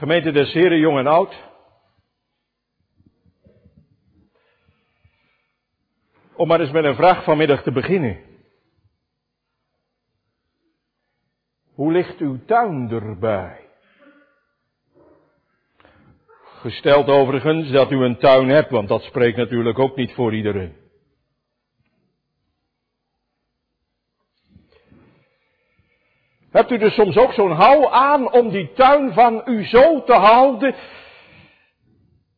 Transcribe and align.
Gemeente 0.00 0.32
des 0.32 0.52
Heren, 0.52 0.78
jong 0.78 0.98
en 0.98 1.06
oud. 1.06 1.34
Om 6.36 6.48
maar 6.48 6.60
eens 6.60 6.70
met 6.70 6.84
een 6.84 6.94
vraag 6.94 7.24
vanmiddag 7.24 7.62
te 7.62 7.72
beginnen. 7.72 8.18
Hoe 11.74 11.92
ligt 11.92 12.18
uw 12.18 12.44
tuin 12.44 12.90
erbij? 12.90 13.68
Gesteld 16.60 17.08
overigens 17.08 17.70
dat 17.70 17.90
u 17.90 17.96
een 17.96 18.18
tuin 18.18 18.48
hebt, 18.48 18.70
want 18.70 18.88
dat 18.88 19.02
spreekt 19.02 19.36
natuurlijk 19.36 19.78
ook 19.78 19.96
niet 19.96 20.12
voor 20.12 20.34
iedereen. 20.34 20.79
Hebt 26.50 26.70
u 26.70 26.78
dus 26.78 26.94
soms 26.94 27.16
ook 27.16 27.32
zo'n 27.32 27.52
hou 27.52 27.86
aan 27.90 28.32
om 28.32 28.48
die 28.48 28.72
tuin 28.72 29.12
van 29.12 29.42
u 29.44 29.64
zo 29.64 30.02
te 30.04 30.12
houden, 30.12 30.74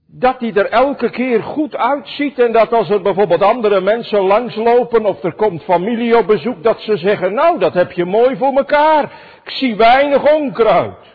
dat 0.06 0.38
die 0.38 0.54
er 0.54 0.66
elke 0.66 1.10
keer 1.10 1.42
goed 1.42 1.76
uitziet 1.76 2.38
en 2.38 2.52
dat 2.52 2.72
als 2.72 2.90
er 2.90 3.02
bijvoorbeeld 3.02 3.42
andere 3.42 3.80
mensen 3.80 4.20
langslopen 4.20 5.04
of 5.04 5.22
er 5.22 5.34
komt 5.34 5.62
familie 5.62 6.16
op 6.16 6.26
bezoek, 6.26 6.62
dat 6.62 6.80
ze 6.80 6.96
zeggen, 6.96 7.34
nou 7.34 7.58
dat 7.58 7.74
heb 7.74 7.92
je 7.92 8.04
mooi 8.04 8.36
voor 8.36 8.56
elkaar, 8.56 9.04
ik 9.44 9.50
zie 9.50 9.76
weinig 9.76 10.34
onkruid. 10.34 11.10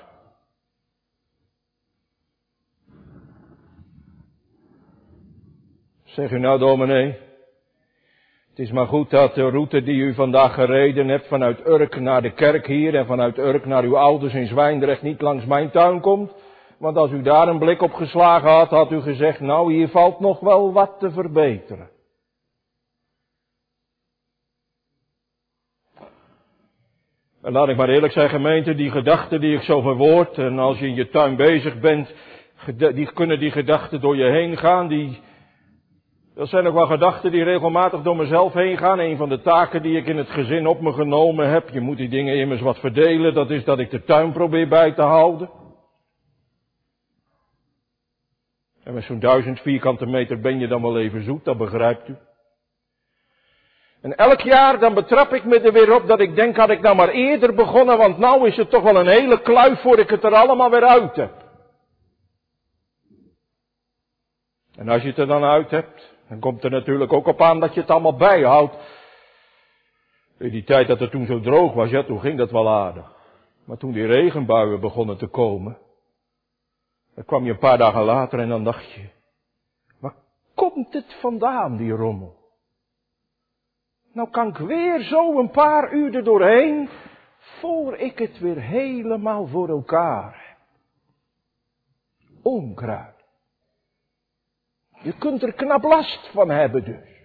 Zeg 6.03 6.31
u 6.31 6.39
nou 6.39 6.59
dominee, 6.59 7.26
het 8.57 8.65
is 8.65 8.71
maar 8.71 8.87
goed 8.87 9.09
dat 9.09 9.35
de 9.35 9.49
route 9.49 9.83
die 9.83 9.95
u 9.95 10.13
vandaag 10.13 10.53
gereden 10.53 11.07
hebt 11.07 11.27
vanuit 11.27 11.67
Urk 11.67 11.99
naar 11.99 12.21
de 12.21 12.33
kerk 12.33 12.67
hier 12.67 12.95
en 12.95 13.05
vanuit 13.05 13.37
Urk 13.37 13.65
naar 13.65 13.83
uw 13.83 13.97
ouders 13.97 14.33
in 14.33 14.47
Zwijndrecht 14.47 15.01
niet 15.01 15.21
langs 15.21 15.45
mijn 15.45 15.69
tuin 15.69 16.01
komt. 16.01 16.33
Want 16.79 16.97
als 16.97 17.11
u 17.11 17.21
daar 17.21 17.47
een 17.47 17.59
blik 17.59 17.81
op 17.81 17.93
geslagen 17.93 18.49
had, 18.49 18.69
had 18.69 18.91
u 18.91 19.01
gezegd, 19.01 19.39
nou 19.39 19.73
hier 19.73 19.87
valt 19.87 20.19
nog 20.19 20.39
wel 20.39 20.73
wat 20.73 20.95
te 20.99 21.11
verbeteren. 21.11 21.89
En 27.41 27.51
laat 27.51 27.69
ik 27.69 27.77
maar 27.77 27.89
eerlijk 27.89 28.13
zijn 28.13 28.29
gemeente, 28.29 28.75
die 28.75 28.91
gedachten 28.91 29.39
die 29.39 29.55
ik 29.55 29.61
zo 29.61 29.81
verwoord, 29.81 30.37
en 30.37 30.59
als 30.59 30.79
je 30.79 30.87
in 30.87 30.95
je 30.95 31.09
tuin 31.09 31.35
bezig 31.35 31.79
bent, 31.79 32.13
die 32.75 33.13
kunnen 33.13 33.39
die 33.39 33.51
gedachten 33.51 34.01
door 34.01 34.15
je 34.15 34.29
heen 34.31 34.57
gaan, 34.57 34.87
die, 34.87 35.19
dat 36.37 36.49
zijn 36.49 36.67
ook 36.67 36.73
wel 36.73 36.85
gedachten 36.85 37.31
die 37.31 37.43
regelmatig 37.43 38.01
door 38.01 38.15
mezelf 38.15 38.53
heen 38.53 38.77
gaan. 38.77 38.99
Een 38.99 39.17
van 39.17 39.29
de 39.29 39.41
taken 39.41 39.81
die 39.81 39.97
ik 39.97 40.05
in 40.05 40.17
het 40.17 40.29
gezin 40.29 40.67
op 40.67 40.81
me 40.81 40.93
genomen 40.93 41.49
heb. 41.49 41.69
Je 41.69 41.79
moet 41.79 41.97
die 41.97 42.09
dingen 42.09 42.35
immers 42.35 42.61
wat 42.61 42.79
verdelen. 42.79 43.33
Dat 43.33 43.49
is 43.49 43.63
dat 43.63 43.79
ik 43.79 43.89
de 43.89 44.03
tuin 44.03 44.31
probeer 44.31 44.67
bij 44.67 44.91
te 44.91 45.01
houden. 45.01 45.49
En 48.83 48.93
met 48.93 49.03
zo'n 49.03 49.19
duizend 49.19 49.59
vierkante 49.59 50.05
meter 50.05 50.39
ben 50.39 50.59
je 50.59 50.67
dan 50.67 50.81
wel 50.81 50.99
even 50.99 51.23
zoet, 51.23 51.45
dat 51.45 51.57
begrijpt 51.57 52.07
u. 52.07 52.17
En 54.01 54.15
elk 54.15 54.41
jaar 54.41 54.79
dan 54.79 54.93
betrap 54.93 55.33
ik 55.33 55.43
me 55.43 55.59
er 55.59 55.73
weer 55.73 55.95
op 55.95 56.07
dat 56.07 56.19
ik 56.19 56.35
denk, 56.35 56.55
had 56.55 56.69
ik 56.69 56.81
nou 56.81 56.95
maar 56.95 57.09
eerder 57.09 57.53
begonnen, 57.53 57.97
want 57.97 58.17
nou 58.17 58.47
is 58.47 58.57
het 58.57 58.69
toch 58.69 58.83
wel 58.83 58.95
een 58.95 59.07
hele 59.07 59.41
kluif 59.41 59.81
voor 59.81 59.99
ik 59.99 60.09
het 60.09 60.23
er 60.23 60.35
allemaal 60.35 60.69
weer 60.69 60.85
uit 60.85 61.15
heb. 61.15 61.33
En 64.75 64.89
als 64.89 65.01
je 65.01 65.07
het 65.07 65.17
er 65.17 65.27
dan 65.27 65.43
uit 65.43 65.69
hebt, 65.69 66.16
dan 66.29 66.39
komt 66.39 66.63
er 66.63 66.71
natuurlijk 66.71 67.13
ook 67.13 67.27
op 67.27 67.41
aan 67.41 67.59
dat 67.59 67.73
je 67.73 67.81
het 67.81 67.89
allemaal 67.89 68.15
bijhoudt. 68.15 68.75
In 70.37 70.49
die 70.49 70.63
tijd 70.63 70.87
dat 70.87 70.99
het 70.99 71.11
toen 71.11 71.25
zo 71.25 71.39
droog 71.39 71.73
was, 71.73 71.89
ja, 71.89 72.03
toen 72.03 72.19
ging 72.19 72.37
dat 72.37 72.51
wel 72.51 72.69
aardig. 72.69 73.15
Maar 73.65 73.77
toen 73.77 73.91
die 73.91 74.05
regenbuien 74.05 74.79
begonnen 74.79 75.17
te 75.17 75.27
komen, 75.27 75.77
dan 77.15 77.25
kwam 77.25 77.45
je 77.45 77.51
een 77.51 77.57
paar 77.57 77.77
dagen 77.77 78.03
later 78.03 78.39
en 78.39 78.49
dan 78.49 78.63
dacht 78.63 78.91
je, 78.91 79.09
waar 79.99 80.15
komt 80.55 80.93
het 80.93 81.17
vandaan, 81.19 81.77
die 81.77 81.91
rommel? 81.91 82.35
Nou 84.13 84.29
kan 84.29 84.47
ik 84.47 84.57
weer 84.57 85.01
zo 85.01 85.39
een 85.39 85.51
paar 85.51 85.93
uur 85.93 86.15
er 86.15 86.23
doorheen, 86.23 86.89
voor 87.39 87.95
ik 87.95 88.19
het 88.19 88.39
weer 88.39 88.61
helemaal 88.61 89.47
voor 89.47 89.69
elkaar 89.69 90.45
heb. 90.47 90.57
Onkruid. 92.43 93.16
Je 95.01 95.13
kunt 95.17 95.43
er 95.43 95.53
knap 95.53 95.83
last 95.83 96.29
van 96.33 96.49
hebben 96.49 96.83
dus. 96.83 97.15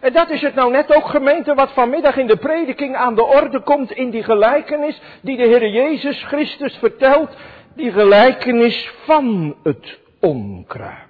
En 0.00 0.12
dat 0.12 0.30
is 0.30 0.40
het 0.40 0.54
nou 0.54 0.70
net 0.70 0.94
ook 0.94 1.08
gemeente 1.08 1.54
wat 1.54 1.72
vanmiddag 1.72 2.16
in 2.16 2.26
de 2.26 2.36
prediking 2.36 2.96
aan 2.96 3.14
de 3.14 3.24
orde 3.24 3.60
komt 3.60 3.90
in 3.90 4.10
die 4.10 4.22
gelijkenis 4.22 5.00
die 5.22 5.36
de 5.36 5.46
Heer 5.46 5.68
Jezus 5.68 6.24
Christus 6.24 6.76
vertelt. 6.76 7.36
Die 7.74 7.92
gelijkenis 7.92 8.92
van 9.04 9.56
het 9.62 9.98
onkruid. 10.20 11.06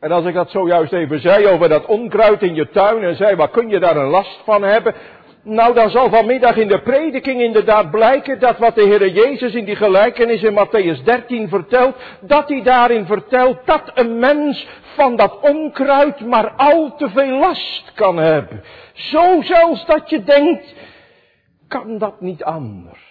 En 0.00 0.10
als 0.12 0.24
ik 0.24 0.34
dat 0.34 0.50
zojuist 0.50 0.92
even 0.92 1.20
zei 1.20 1.46
over 1.46 1.68
dat 1.68 1.86
onkruid 1.86 2.42
in 2.42 2.54
je 2.54 2.68
tuin 2.68 3.02
en 3.02 3.16
zei, 3.16 3.36
waar 3.36 3.50
kun 3.50 3.68
je 3.68 3.78
daar 3.78 3.96
een 3.96 4.10
last 4.10 4.40
van 4.44 4.62
hebben? 4.62 4.94
Nou, 5.48 5.74
dan 5.74 5.90
zal 5.90 6.10
vanmiddag 6.10 6.56
in 6.56 6.68
de 6.68 6.80
prediking 6.80 7.40
inderdaad 7.40 7.90
blijken 7.90 8.38
dat 8.38 8.58
wat 8.58 8.74
de 8.74 8.82
Heer 8.82 9.08
Jezus 9.08 9.54
in 9.54 9.64
die 9.64 9.76
gelijkenis 9.76 10.42
in 10.42 10.52
Matthäus 10.52 11.04
13 11.04 11.48
vertelt, 11.48 11.96
dat 12.20 12.48
hij 12.48 12.62
daarin 12.62 13.06
vertelt 13.06 13.66
dat 13.66 13.90
een 13.94 14.18
mens 14.18 14.66
van 14.94 15.16
dat 15.16 15.40
onkruid 15.40 16.20
maar 16.20 16.50
al 16.50 16.96
te 16.96 17.08
veel 17.08 17.38
last 17.38 17.92
kan 17.94 18.16
hebben. 18.16 18.62
Zo 18.92 19.42
zelfs 19.42 19.86
dat 19.86 20.10
je 20.10 20.22
denkt, 20.22 20.74
kan 21.68 21.98
dat 21.98 22.20
niet 22.20 22.44
anders? 22.44 23.06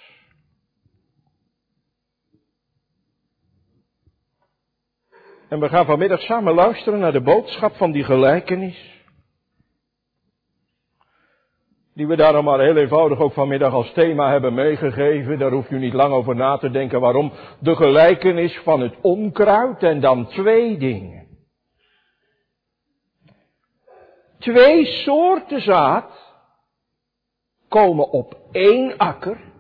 En 5.50 5.60
we 5.60 5.70
gaan 5.70 5.86
vanmiddag 5.86 6.22
samen 6.22 6.54
luisteren 6.54 7.00
naar 7.00 7.12
de 7.12 7.22
boodschap 7.22 7.76
van 7.76 7.92
die 7.92 8.04
gelijkenis 8.04 8.97
die 11.98 12.08
we 12.08 12.16
daarom 12.16 12.46
maar 12.46 12.60
heel 12.60 12.76
eenvoudig 12.76 13.20
ook 13.20 13.34
vanmiddag 13.34 13.74
als 13.74 13.94
thema 13.94 14.32
hebben 14.32 14.54
meegegeven. 14.54 15.40
Daar 15.40 15.52
hoeft 15.52 15.72
u 15.72 15.80
niet 15.80 15.94
lang 15.94 16.14
over 16.14 16.36
na 16.36 16.58
te 16.58 16.70
denken 16.70 17.00
waarom. 17.00 17.32
De 17.60 17.76
gelijkenis 17.76 18.60
van 18.60 18.82
het 18.82 18.96
onkruid 19.02 19.84
en 19.84 20.00
dan 20.00 20.28
twee 20.28 20.78
dingen. 20.78 21.28
Twee 24.40 24.86
soorten 24.86 25.62
zaad 25.62 26.36
komen 27.68 28.10
op 28.10 28.38
één 28.52 28.98
akker. 28.98 29.54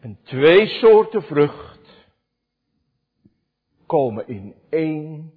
En 0.00 0.18
twee 0.22 0.66
soorten 0.66 1.22
vrucht 1.22 2.08
komen 3.86 4.28
in 4.28 4.54
één. 4.70 5.32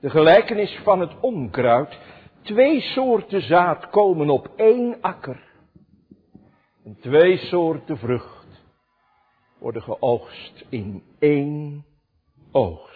De 0.00 0.10
gelijkenis 0.10 0.80
van 0.82 1.00
het 1.00 1.20
onkruid. 1.20 1.98
Twee 2.42 2.80
soorten 2.80 3.42
zaad 3.42 3.90
komen 3.90 4.30
op 4.30 4.50
één 4.56 5.00
akker. 5.00 5.44
En 6.84 6.96
twee 7.00 7.36
soorten 7.36 7.98
vrucht 7.98 8.46
worden 9.58 9.82
geoogst 9.82 10.64
in 10.68 11.02
één 11.18 11.84
oogst. 12.52 12.95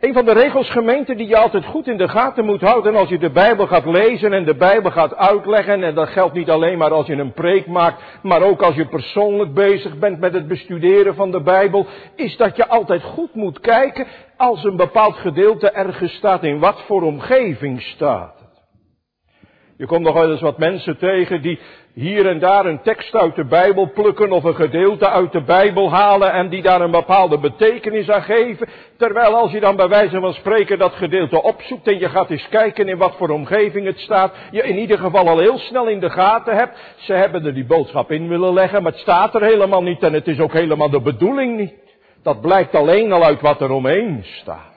Een 0.00 0.12
van 0.12 0.24
de 0.24 0.32
regels 0.32 0.70
gemeente 0.70 1.14
die 1.14 1.28
je 1.28 1.36
altijd 1.36 1.64
goed 1.64 1.86
in 1.86 1.96
de 1.96 2.08
gaten 2.08 2.44
moet 2.44 2.60
houden 2.60 2.96
als 2.96 3.08
je 3.08 3.18
de 3.18 3.30
Bijbel 3.30 3.66
gaat 3.66 3.84
lezen 3.84 4.32
en 4.32 4.44
de 4.44 4.54
Bijbel 4.54 4.90
gaat 4.90 5.16
uitleggen. 5.16 5.82
En 5.82 5.94
dat 5.94 6.08
geldt 6.08 6.34
niet 6.34 6.50
alleen 6.50 6.78
maar 6.78 6.92
als 6.92 7.06
je 7.06 7.14
een 7.14 7.32
preek 7.32 7.66
maakt, 7.66 8.02
maar 8.22 8.42
ook 8.42 8.62
als 8.62 8.74
je 8.74 8.86
persoonlijk 8.86 9.54
bezig 9.54 9.98
bent 9.98 10.20
met 10.20 10.34
het 10.34 10.48
bestuderen 10.48 11.14
van 11.14 11.30
de 11.30 11.40
Bijbel. 11.40 11.86
Is 12.14 12.36
dat 12.36 12.56
je 12.56 12.68
altijd 12.68 13.02
goed 13.02 13.34
moet 13.34 13.60
kijken 13.60 14.06
als 14.36 14.64
een 14.64 14.76
bepaald 14.76 15.16
gedeelte 15.16 15.70
ergens 15.70 16.12
staat 16.12 16.42
in 16.42 16.58
wat 16.58 16.82
voor 16.86 17.02
omgeving 17.02 17.82
staat. 17.82 18.35
Je 19.78 19.86
komt 19.86 20.04
nog 20.04 20.14
wel 20.14 20.30
eens 20.30 20.40
wat 20.40 20.58
mensen 20.58 20.98
tegen 20.98 21.42
die 21.42 21.58
hier 21.94 22.26
en 22.26 22.38
daar 22.38 22.66
een 22.66 22.82
tekst 22.82 23.14
uit 23.14 23.34
de 23.34 23.44
Bijbel 23.44 23.90
plukken 23.94 24.32
of 24.32 24.44
een 24.44 24.54
gedeelte 24.54 25.08
uit 25.08 25.32
de 25.32 25.42
Bijbel 25.42 25.90
halen 25.90 26.32
en 26.32 26.48
die 26.48 26.62
daar 26.62 26.80
een 26.80 26.90
bepaalde 26.90 27.38
betekenis 27.38 28.10
aan 28.10 28.22
geven. 28.22 28.68
Terwijl 28.96 29.34
als 29.34 29.52
je 29.52 29.60
dan 29.60 29.76
bij 29.76 29.88
wijze 29.88 30.20
van 30.20 30.32
spreken 30.32 30.78
dat 30.78 30.94
gedeelte 30.94 31.42
opzoekt 31.42 31.86
en 31.86 31.98
je 31.98 32.08
gaat 32.08 32.30
eens 32.30 32.48
kijken 32.48 32.88
in 32.88 32.98
wat 32.98 33.14
voor 33.16 33.28
omgeving 33.28 33.86
het 33.86 33.98
staat, 33.98 34.34
je 34.50 34.62
in 34.62 34.78
ieder 34.78 34.98
geval 34.98 35.28
al 35.28 35.38
heel 35.38 35.58
snel 35.58 35.86
in 35.86 36.00
de 36.00 36.10
gaten 36.10 36.56
hebt. 36.56 36.78
Ze 36.96 37.12
hebben 37.12 37.46
er 37.46 37.54
die 37.54 37.66
boodschap 37.66 38.10
in 38.10 38.28
willen 38.28 38.52
leggen, 38.52 38.82
maar 38.82 38.92
het 38.92 39.00
staat 39.00 39.34
er 39.34 39.42
helemaal 39.42 39.82
niet 39.82 40.02
en 40.02 40.12
het 40.12 40.26
is 40.26 40.40
ook 40.40 40.52
helemaal 40.52 40.90
de 40.90 41.00
bedoeling 41.00 41.56
niet. 41.56 41.74
Dat 42.22 42.40
blijkt 42.40 42.74
alleen 42.74 43.12
al 43.12 43.24
uit 43.24 43.40
wat 43.40 43.60
er 43.60 43.70
omheen 43.70 44.24
staat. 44.24 44.75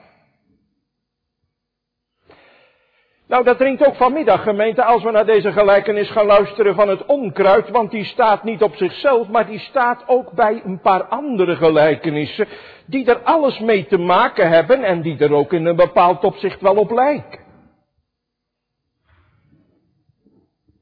Nou, 3.30 3.44
dat 3.44 3.58
dringt 3.58 3.86
ook 3.86 3.94
vanmiddag, 3.94 4.42
gemeente, 4.42 4.84
als 4.84 5.02
we 5.02 5.10
naar 5.10 5.26
deze 5.26 5.52
gelijkenis 5.52 6.10
gaan 6.10 6.26
luisteren 6.26 6.74
van 6.74 6.88
het 6.88 7.06
onkruid, 7.06 7.70
want 7.70 7.90
die 7.90 8.04
staat 8.04 8.44
niet 8.44 8.62
op 8.62 8.74
zichzelf, 8.74 9.28
maar 9.28 9.46
die 9.46 9.58
staat 9.58 10.02
ook 10.06 10.32
bij 10.32 10.62
een 10.64 10.80
paar 10.80 11.02
andere 11.02 11.56
gelijkenissen, 11.56 12.46
die 12.86 13.06
er 13.06 13.18
alles 13.18 13.58
mee 13.58 13.86
te 13.86 13.98
maken 13.98 14.48
hebben 14.48 14.82
en 14.82 15.02
die 15.02 15.18
er 15.18 15.32
ook 15.32 15.52
in 15.52 15.66
een 15.66 15.76
bepaald 15.76 16.24
opzicht 16.24 16.60
wel 16.60 16.76
op 16.76 16.90
lijken. 16.90 17.40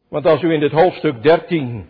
Want 0.09 0.27
als 0.27 0.43
u 0.43 0.53
in 0.53 0.61
dit 0.61 0.73
hoofdstuk 0.73 1.23
13 1.23 1.89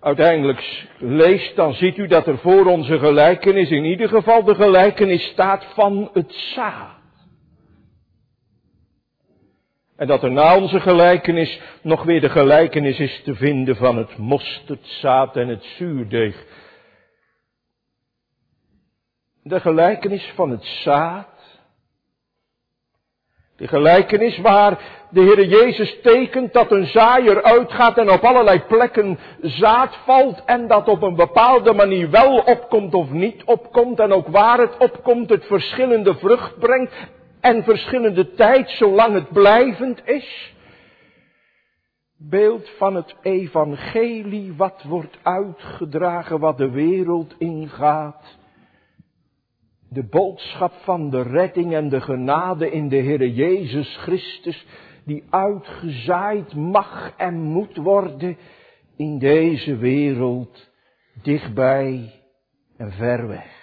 uiteindelijk 0.00 0.88
leest, 0.98 1.56
dan 1.56 1.74
ziet 1.74 1.96
u 1.96 2.06
dat 2.06 2.26
er 2.26 2.38
voor 2.38 2.66
onze 2.66 2.98
gelijkenis 2.98 3.70
in 3.70 3.84
ieder 3.84 4.08
geval 4.08 4.44
de 4.44 4.54
gelijkenis 4.54 5.22
staat 5.22 5.64
van 5.74 6.10
het 6.12 6.32
zaad. 6.32 6.99
En 10.00 10.06
dat 10.06 10.22
er 10.22 10.32
na 10.32 10.56
onze 10.56 10.80
gelijkenis 10.80 11.60
nog 11.82 12.02
weer 12.02 12.20
de 12.20 12.28
gelijkenis 12.28 12.98
is 12.98 13.22
te 13.24 13.34
vinden 13.34 13.76
van 13.76 13.96
het 13.96 14.18
mosterdzaad 14.18 15.36
en 15.36 15.48
het 15.48 15.64
zuurdeeg. 15.64 16.44
De 19.42 19.60
gelijkenis 19.60 20.32
van 20.34 20.50
het 20.50 20.64
zaad. 20.64 21.60
De 23.56 23.68
gelijkenis 23.68 24.38
waar 24.38 24.78
de 25.10 25.20
Heer 25.20 25.44
Jezus 25.44 26.00
tekent 26.02 26.52
dat 26.52 26.72
een 26.72 26.86
zaaier 26.86 27.42
uitgaat 27.42 27.98
en 27.98 28.10
op 28.10 28.24
allerlei 28.24 28.60
plekken 28.60 29.18
zaad 29.40 29.96
valt 30.04 30.44
en 30.44 30.68
dat 30.68 30.88
op 30.88 31.02
een 31.02 31.16
bepaalde 31.16 31.72
manier 31.72 32.10
wel 32.10 32.38
opkomt 32.38 32.94
of 32.94 33.10
niet 33.10 33.44
opkomt 33.44 33.98
en 33.98 34.12
ook 34.12 34.28
waar 34.28 34.58
het 34.58 34.76
opkomt 34.76 35.30
het 35.30 35.44
verschillende 35.44 36.14
vrucht 36.14 36.58
brengt 36.58 36.94
en 37.40 37.62
verschillende 37.62 38.34
tijd 38.34 38.70
zolang 38.70 39.14
het 39.14 39.28
blijvend 39.28 40.00
is. 40.04 40.54
Beeld 42.16 42.68
van 42.68 42.94
het 42.94 43.14
evangelie 43.22 44.54
wat 44.56 44.82
wordt 44.82 45.18
uitgedragen, 45.22 46.40
wat 46.40 46.58
de 46.58 46.70
wereld 46.70 47.34
ingaat. 47.38 48.38
De 49.88 50.04
boodschap 50.04 50.72
van 50.72 51.10
de 51.10 51.22
redding 51.22 51.74
en 51.74 51.88
de 51.88 52.00
genade 52.00 52.70
in 52.70 52.88
de 52.88 52.96
Heer 52.96 53.26
Jezus 53.26 53.96
Christus, 53.96 54.66
die 55.04 55.24
uitgezaaid 55.30 56.54
mag 56.54 57.12
en 57.16 57.42
moet 57.42 57.76
worden 57.76 58.36
in 58.96 59.18
deze 59.18 59.76
wereld, 59.76 60.70
dichtbij 61.22 62.12
en 62.76 62.92
ver 62.92 63.28
weg. 63.28 63.59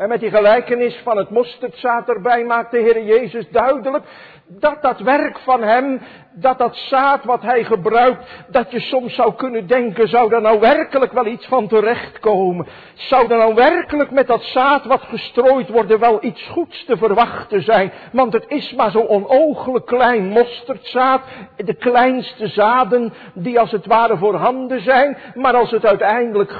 En 0.00 0.08
met 0.08 0.20
die 0.20 0.30
gelijkenis 0.30 1.00
van 1.04 1.16
het 1.16 1.30
mosterdzaad 1.30 2.08
erbij 2.08 2.44
maakt 2.44 2.70
de 2.70 2.78
Heer 2.78 3.02
Jezus 3.04 3.48
duidelijk 3.48 4.04
dat 4.46 4.82
dat 4.82 5.00
werk 5.00 5.38
van 5.38 5.62
Hem, 5.62 6.00
dat 6.32 6.58
dat 6.58 6.76
zaad 6.76 7.24
wat 7.24 7.42
Hij 7.42 7.64
gebruikt, 7.64 8.24
dat 8.48 8.70
je 8.70 8.80
soms 8.80 9.14
zou 9.14 9.34
kunnen 9.34 9.66
denken, 9.66 10.08
zou 10.08 10.34
er 10.34 10.40
nou 10.40 10.60
werkelijk 10.60 11.12
wel 11.12 11.26
iets 11.26 11.46
van 11.46 11.68
terechtkomen? 11.68 12.66
Zou 12.94 13.30
er 13.30 13.38
nou 13.38 13.54
werkelijk 13.54 14.10
met 14.10 14.26
dat 14.26 14.42
zaad 14.42 14.84
wat 14.84 15.02
gestrooid 15.02 15.68
wordt 15.68 15.98
wel 15.98 16.24
iets 16.24 16.48
goeds 16.48 16.84
te 16.84 16.96
verwachten 16.96 17.62
zijn? 17.62 17.92
Want 18.12 18.32
het 18.32 18.44
is 18.48 18.72
maar 18.72 18.90
zo 18.90 19.06
onooglijk 19.06 19.86
klein 19.86 20.28
mosterdzaad, 20.28 21.22
de 21.56 21.74
kleinste 21.74 22.46
zaden 22.48 23.12
die 23.34 23.60
als 23.60 23.70
het 23.70 23.86
ware 23.86 24.16
voorhanden 24.16 24.80
zijn, 24.80 25.16
maar 25.34 25.54
als 25.54 25.70
het 25.70 25.86
uiteindelijk 25.86 26.52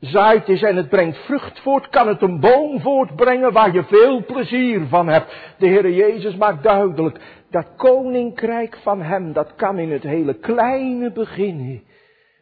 zaait 0.00 0.48
is 0.48 0.62
en 0.62 0.76
het 0.76 0.88
brengt 0.88 1.16
vrucht 1.16 1.60
voort, 1.60 1.88
kan 1.88 2.08
het 2.08 2.22
een 2.22 2.40
boom 2.40 2.80
voortbrengen 2.80 3.52
waar 3.52 3.72
je 3.72 3.84
veel 3.84 4.24
plezier 4.24 4.86
van 4.86 5.08
hebt. 5.08 5.54
De 5.58 5.68
Heere 5.68 5.94
Jezus 5.94 6.36
maakt 6.36 6.62
duidelijk, 6.62 7.20
dat 7.50 7.66
koninkrijk 7.76 8.78
van 8.82 9.02
Hem, 9.02 9.32
dat 9.32 9.54
kan 9.54 9.78
in 9.78 9.92
het 9.92 10.02
hele 10.02 10.34
kleine 10.34 11.12
beginnen. 11.12 11.82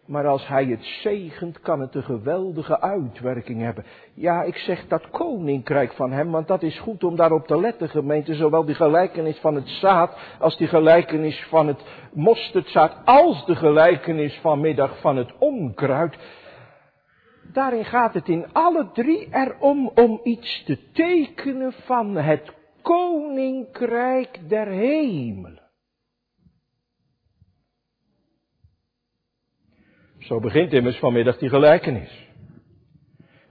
Maar 0.06 0.26
als 0.26 0.48
Hij 0.48 0.64
het 0.64 0.84
zegent, 0.84 1.60
kan 1.60 1.80
het 1.80 1.94
een 1.94 2.02
geweldige 2.02 2.80
uitwerking 2.80 3.60
hebben. 3.60 3.84
Ja, 4.14 4.42
ik 4.42 4.56
zeg 4.56 4.86
dat 4.88 5.10
koninkrijk 5.10 5.92
van 5.92 6.12
Hem, 6.12 6.30
want 6.30 6.48
dat 6.48 6.62
is 6.62 6.78
goed 6.78 7.04
om 7.04 7.16
daarop 7.16 7.46
te 7.46 7.60
letten, 7.60 7.88
gemeente. 7.88 8.34
Zowel 8.34 8.64
die 8.64 8.74
gelijkenis 8.74 9.38
van 9.38 9.54
het 9.54 9.68
zaad, 9.68 10.16
als 10.38 10.56
die 10.56 10.68
gelijkenis 10.68 11.46
van 11.48 11.66
het 11.66 11.82
mosterdzaad, 12.12 12.96
als 13.04 13.46
de 13.46 13.56
gelijkenis 13.56 14.38
vanmiddag 14.42 15.00
van 15.00 15.16
het 15.16 15.32
onkruid 15.38 16.16
daarin 17.56 17.84
gaat 17.84 18.14
het 18.14 18.28
in 18.28 18.52
alle 18.52 18.90
drie 18.92 19.28
erom 19.30 19.90
om 19.94 20.20
iets 20.22 20.64
te 20.64 20.78
tekenen 20.92 21.72
van 21.72 22.16
het 22.16 22.52
koninkrijk 22.82 24.48
der 24.48 24.66
hemelen. 24.66 25.62
Zo 30.18 30.40
begint 30.40 30.72
immers 30.72 30.98
vanmiddag 30.98 31.38
die 31.38 31.48
gelijkenis. 31.48 32.24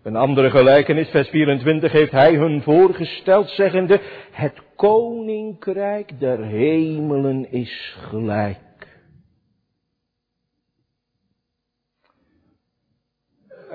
Een 0.04 0.16
andere 0.16 0.50
gelijkenis, 0.50 1.10
vers 1.10 1.30
24, 1.30 1.92
heeft 1.92 2.12
hij 2.12 2.36
hun 2.36 2.62
voorgesteld, 2.62 3.50
zeggende, 3.50 4.02
het 4.32 4.62
koninkrijk 4.76 6.20
der 6.20 6.44
hemelen 6.44 7.52
is 7.52 7.96
gelijk. 7.98 8.65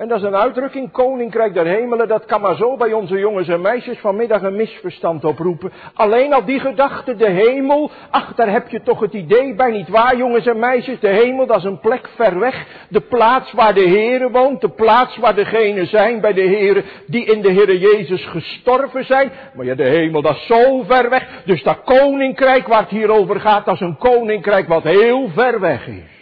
En 0.01 0.07
dat 0.07 0.17
is 0.17 0.23
een 0.23 0.35
uitdrukking, 0.35 0.91
koninkrijk 0.91 1.53
der 1.53 1.65
hemelen, 1.65 2.07
dat 2.07 2.25
kan 2.25 2.41
maar 2.41 2.55
zo 2.55 2.77
bij 2.77 2.93
onze 2.93 3.19
jongens 3.19 3.47
en 3.47 3.61
meisjes 3.61 3.99
vanmiddag 3.99 4.41
een 4.41 4.55
misverstand 4.55 5.25
oproepen. 5.25 5.71
Alleen 5.93 6.33
al 6.33 6.45
die 6.45 6.59
gedachte, 6.59 7.15
de 7.15 7.29
hemel, 7.29 7.91
ach 8.09 8.35
daar 8.35 8.51
heb 8.51 8.69
je 8.69 8.81
toch 8.81 8.99
het 8.99 9.13
idee 9.13 9.55
bij, 9.55 9.71
niet 9.71 9.89
waar 9.89 10.17
jongens 10.17 10.45
en 10.45 10.59
meisjes, 10.59 10.99
de 10.99 11.07
hemel 11.07 11.45
dat 11.45 11.57
is 11.57 11.63
een 11.63 11.79
plek 11.79 12.09
ver 12.15 12.39
weg, 12.39 12.65
de 12.89 13.01
plaats 13.01 13.51
waar 13.53 13.73
de 13.73 13.87
Heere 13.87 14.31
woont, 14.31 14.61
de 14.61 14.69
plaats 14.69 15.17
waar 15.17 15.35
degenen 15.35 15.87
zijn 15.87 16.21
bij 16.21 16.33
de 16.33 16.47
Heere 16.47 16.83
die 17.07 17.25
in 17.25 17.41
de 17.41 17.51
Heere 17.51 17.79
Jezus 17.79 18.25
gestorven 18.25 19.05
zijn. 19.05 19.31
Maar 19.53 19.65
ja, 19.65 19.75
de 19.75 19.87
hemel 19.87 20.21
dat 20.21 20.35
is 20.35 20.45
zo 20.45 20.83
ver 20.83 21.09
weg, 21.09 21.27
dus 21.45 21.63
dat 21.63 21.83
koninkrijk 21.83 22.67
waar 22.67 22.81
het 22.81 22.89
hier 22.89 23.11
over 23.11 23.39
gaat, 23.39 23.65
dat 23.65 23.73
is 23.73 23.81
een 23.81 23.97
koninkrijk 23.97 24.67
wat 24.67 24.83
heel 24.83 25.29
ver 25.35 25.59
weg 25.59 25.87
is. 25.87 26.20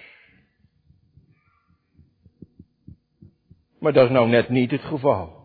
Maar 3.80 3.94
dat 3.94 4.06
is 4.06 4.12
nou 4.12 4.28
net 4.28 4.50
niet 4.50 4.72
het 4.72 4.82
geval. 4.82 5.38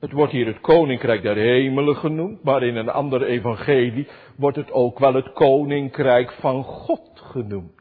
Het 0.00 0.12
wordt 0.12 0.32
hier 0.32 0.46
het 0.46 0.60
koninkrijk 0.60 1.22
der 1.22 1.36
hemelen 1.36 1.96
genoemd, 1.96 2.42
maar 2.44 2.62
in 2.62 2.76
een 2.76 2.88
ander 2.88 3.22
evangelie 3.22 4.08
wordt 4.36 4.56
het 4.56 4.72
ook 4.72 4.98
wel 4.98 5.14
het 5.14 5.32
koninkrijk 5.32 6.32
van 6.32 6.64
God 6.64 7.10
genoemd. 7.14 7.78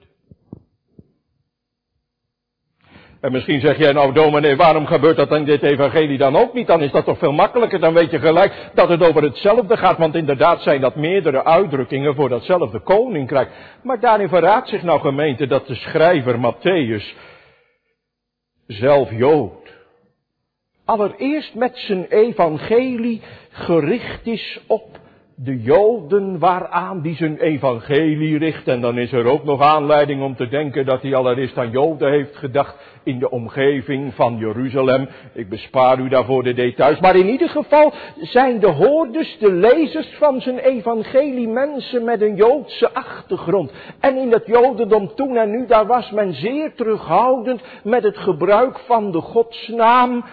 En 3.22 3.32
misschien 3.32 3.60
zeg 3.60 3.78
jij 3.78 3.92
nou, 3.92 4.14
dominee, 4.14 4.56
waarom 4.56 4.86
gebeurt 4.86 5.18
dat 5.18 5.32
in 5.32 5.46
dit 5.46 5.64
evangelie 5.64 6.18
dan 6.18 6.36
ook 6.36 6.54
niet? 6.54 6.68
Dan 6.68 6.82
is 6.82 6.92
dat 6.92 7.06
toch 7.06 7.18
veel 7.18 7.32
makkelijker, 7.32 7.80
dan 7.80 7.94
weet 7.94 8.12
je 8.12 8.20
gelijk 8.20 8.70
dat 8.74 8.90
het 8.90 9.04
over 9.04 9.24
hetzelfde 9.24 9.78
gaat, 9.78 9.98
want 9.98 10.16
inderdaad 10.16 10.62
zijn 10.62 10.82
dat 10.82 10.96
meerdere 10.96 11.44
uitdrukkingen 11.44 12.16
voor 12.16 12.30
datzelfde 12.30 12.80
koninkrijk. 12.80 13.50
Maar 13.84 14.00
daarin 14.00 14.30
verraadt 14.30 14.70
zich 14.70 14.84
nou 14.84 15.00
gemeente 15.00 15.48
dat 15.48 15.68
de 15.68 15.76
schrijver 15.76 16.36
Matthäus 16.40 17.16
zelf 18.68 19.12
Jood. 19.12 19.76
Allereerst 20.86 21.56
met 21.56 21.78
zijn 21.78 22.06
evangelie 22.06 23.22
gericht 23.50 24.28
is 24.28 24.60
op 24.68 25.00
de 25.40 25.62
Joden 25.62 26.40
waaraan 26.40 27.02
die 27.02 27.16
zijn 27.16 27.38
evangelie 27.38 28.38
richt. 28.38 28.68
En 28.68 28.82
dan 28.82 28.98
is 28.98 29.12
er 29.12 29.26
ook 29.26 29.44
nog 29.44 29.62
aanleiding 29.62 30.24
om 30.24 30.36
te 30.36 30.48
denken 30.48 30.86
dat 30.86 31.02
hij 31.02 31.16
allereerst 31.16 31.58
aan 31.58 31.70
Joden 31.70 32.12
heeft 32.12 32.36
gedacht 32.36 32.76
in 33.04 33.20
de 33.20 33.30
omgeving 33.30 34.14
van 34.14 34.38
Jeruzalem. 34.38 35.08
Ik 35.34 35.50
bespaar 35.50 36.00
u 36.00 36.10
daarvoor 36.10 36.44
de 36.44 36.54
details. 36.54 37.00
Maar 37.00 37.16
in 37.16 37.28
ieder 37.28 37.50
geval 37.50 37.94
zijn 38.22 38.60
de 38.60 38.68
hoorders, 38.68 39.38
de 39.40 39.52
lezers 39.52 40.16
van 40.18 40.42
zijn 40.42 40.58
evangelie 40.58 41.48
mensen 41.48 42.04
met 42.04 42.22
een 42.22 42.36
Joodse 42.36 42.94
achtergrond. 42.94 43.72
En 44.00 44.18
in 44.18 44.32
het 44.32 44.46
Jodendom 44.46 45.16
toen 45.16 45.38
en 45.38 45.50
nu, 45.50 45.66
daar 45.66 45.86
was 45.86 46.12
men 46.12 46.34
zeer 46.34 46.74
terughoudend 46.76 47.62
met 47.84 48.04
het 48.04 48.18
gebruik 48.18 48.80
van 48.80 49.12
de 49.12 49.22
godsnaam. 49.22 50.24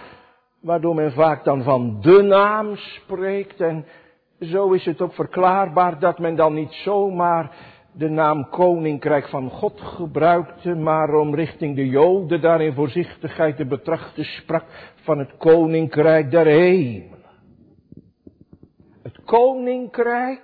Waardoor 0.60 0.94
men 0.94 1.12
vaak 1.12 1.44
dan 1.44 1.62
van 1.62 1.98
de 2.00 2.22
naam 2.22 2.76
spreekt 2.76 3.60
en 3.60 3.84
zo 4.40 4.72
is 4.72 4.84
het 4.84 5.00
ook 5.00 5.14
verklaarbaar 5.14 5.98
dat 5.98 6.18
men 6.18 6.36
dan 6.36 6.54
niet 6.54 6.72
zomaar 6.72 7.56
de 7.92 8.08
naam 8.08 8.48
Koninkrijk 8.48 9.28
van 9.28 9.50
God 9.50 9.80
gebruikte, 9.80 10.74
maar 10.74 11.14
om 11.14 11.34
richting 11.34 11.76
de 11.76 11.88
Joden 11.88 12.40
daarin 12.40 12.74
voorzichtigheid 12.74 13.56
te 13.56 13.66
betrachten 13.66 14.24
sprak 14.24 14.92
van 14.94 15.18
het 15.18 15.36
Koninkrijk 15.36 16.30
der 16.30 16.46
Hemelen. 16.46 17.22
Het 19.02 19.24
Koninkrijk 19.24 20.42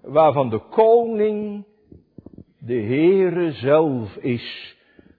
waarvan 0.00 0.50
de 0.50 0.58
Koning 0.58 1.64
de 2.58 2.80
Heere 2.80 3.52
zelf 3.52 4.16
is, 4.16 4.76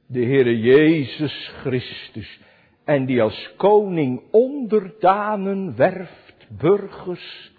de 0.07 0.25
Heere 0.25 0.59
Jezus 0.59 1.51
Christus, 1.61 2.39
en 2.83 3.05
die 3.05 3.21
als 3.21 3.53
koning 3.57 4.21
onderdanen 4.31 5.75
werft 5.75 6.26
burgers 6.49 7.53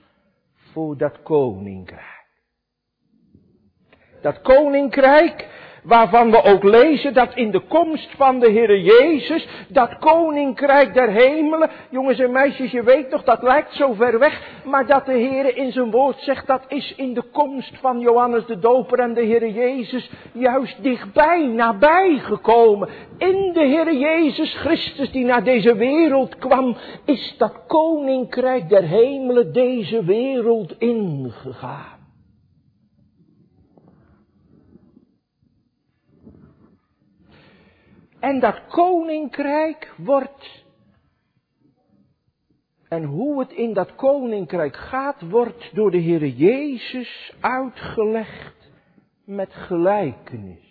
voor 0.55 0.97
dat 0.97 1.23
koninkrijk. 1.23 2.17
Dat 4.21 4.41
koninkrijk 4.41 5.49
waarvan 5.89 6.31
we 6.31 6.43
ook 6.43 6.63
lezen 6.63 7.15
dat 7.15 7.35
in 7.35 7.51
de 7.51 7.61
komst 7.61 8.09
van 8.17 8.39
de 8.41 8.51
Heere 8.51 8.83
Jezus, 8.83 9.49
dat 9.69 9.99
koninkrijk 9.99 10.95
der 10.95 11.09
hemelen, 11.09 11.71
jongens 11.91 12.19
en 12.19 12.33
meisjes, 12.33 12.71
je 12.71 12.83
weet 12.83 13.11
toch, 13.11 13.23
dat 13.23 13.43
lijkt 13.43 13.73
zo 13.75 13.93
ver 13.93 14.19
weg, 14.19 14.61
maar 14.65 14.87
dat 14.87 15.07
de 15.07 15.13
Heere 15.13 15.53
in 15.53 15.73
zijn 15.73 15.91
woord 15.91 16.19
zegt, 16.19 16.47
dat 16.47 16.65
is 16.69 16.95
in 16.97 17.15
de 17.15 17.23
komst 17.33 17.73
van 17.81 18.01
Johannes 18.01 18.47
de 18.47 18.59
Doper 18.59 18.99
en 18.99 19.15
de 19.15 19.25
Heere 19.25 19.53
Jezus 19.53 20.11
juist 20.33 20.83
dichtbij, 20.83 21.47
nabij 21.47 22.19
gekomen. 22.19 22.89
In 23.19 23.51
de 23.53 23.67
Heere 23.67 23.99
Jezus 23.99 24.55
Christus 24.55 25.11
die 25.11 25.25
naar 25.25 25.45
deze 25.45 25.75
wereld 25.75 26.39
kwam, 26.39 26.77
is 27.05 27.35
dat 27.39 27.67
koninkrijk 27.67 28.69
der 28.69 28.83
hemelen 28.83 29.53
deze 29.53 30.05
wereld 30.05 30.75
ingegaan. 30.79 31.98
En 38.21 38.41
dat 38.41 38.67
koninkrijk 38.67 39.95
wordt, 39.97 40.65
en 42.89 43.05
hoe 43.05 43.41
het 43.41 43.53
in 43.53 43.73
dat 43.73 43.95
koninkrijk 43.95 44.77
gaat, 44.77 45.29
wordt 45.29 45.75
door 45.75 45.91
de 45.91 45.99
Heer 45.99 46.27
Jezus 46.27 47.35
uitgelegd 47.41 48.71
met 49.25 49.53
gelijkenis. 49.53 50.68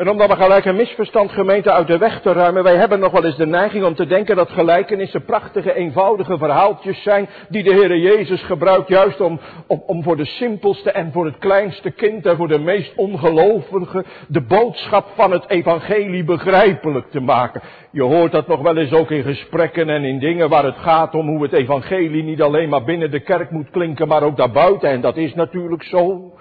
En 0.00 0.08
om 0.08 0.18
dan 0.18 0.36
gelijk 0.36 0.64
een 0.64 0.76
misverstand 0.76 1.32
gemeente 1.32 1.72
uit 1.72 1.86
de 1.86 1.98
weg 1.98 2.20
te 2.20 2.32
ruimen, 2.32 2.62
wij 2.62 2.76
hebben 2.76 3.00
nog 3.00 3.12
wel 3.12 3.24
eens 3.24 3.36
de 3.36 3.46
neiging 3.46 3.84
om 3.84 3.94
te 3.94 4.06
denken 4.06 4.36
dat 4.36 4.50
gelijkenissen 4.50 5.24
prachtige, 5.24 5.74
eenvoudige 5.74 6.38
verhaaltjes 6.38 7.02
zijn, 7.02 7.28
die 7.48 7.62
de 7.62 7.72
Heere 7.72 8.00
Jezus 8.00 8.42
gebruikt 8.42 8.88
juist 8.88 9.20
om, 9.20 9.40
om, 9.66 9.82
om 9.86 10.02
voor 10.02 10.16
de 10.16 10.24
simpelste 10.24 10.90
en 10.90 11.12
voor 11.12 11.24
het 11.24 11.38
kleinste 11.38 11.90
kind 11.90 12.26
en 12.26 12.36
voor 12.36 12.48
de 12.48 12.58
meest 12.58 12.92
ongelovige 12.96 14.04
de 14.28 14.40
boodschap 14.40 15.06
van 15.14 15.30
het 15.30 15.48
evangelie 15.48 16.24
begrijpelijk 16.24 17.10
te 17.10 17.20
maken. 17.20 17.62
Je 17.90 18.02
hoort 18.02 18.32
dat 18.32 18.46
nog 18.46 18.60
wel 18.60 18.76
eens 18.76 18.92
ook 18.92 19.10
in 19.10 19.22
gesprekken 19.22 19.88
en 19.88 20.04
in 20.04 20.18
dingen 20.18 20.48
waar 20.48 20.64
het 20.64 20.78
gaat 20.78 21.14
om 21.14 21.28
hoe 21.28 21.42
het 21.42 21.52
evangelie 21.52 22.22
niet 22.22 22.42
alleen 22.42 22.68
maar 22.68 22.84
binnen 22.84 23.10
de 23.10 23.20
kerk 23.20 23.50
moet 23.50 23.70
klinken, 23.70 24.08
maar 24.08 24.22
ook 24.22 24.36
daarbuiten. 24.36 24.90
En 24.90 25.00
dat 25.00 25.16
is 25.16 25.34
natuurlijk 25.34 25.82
zo 25.82 26.32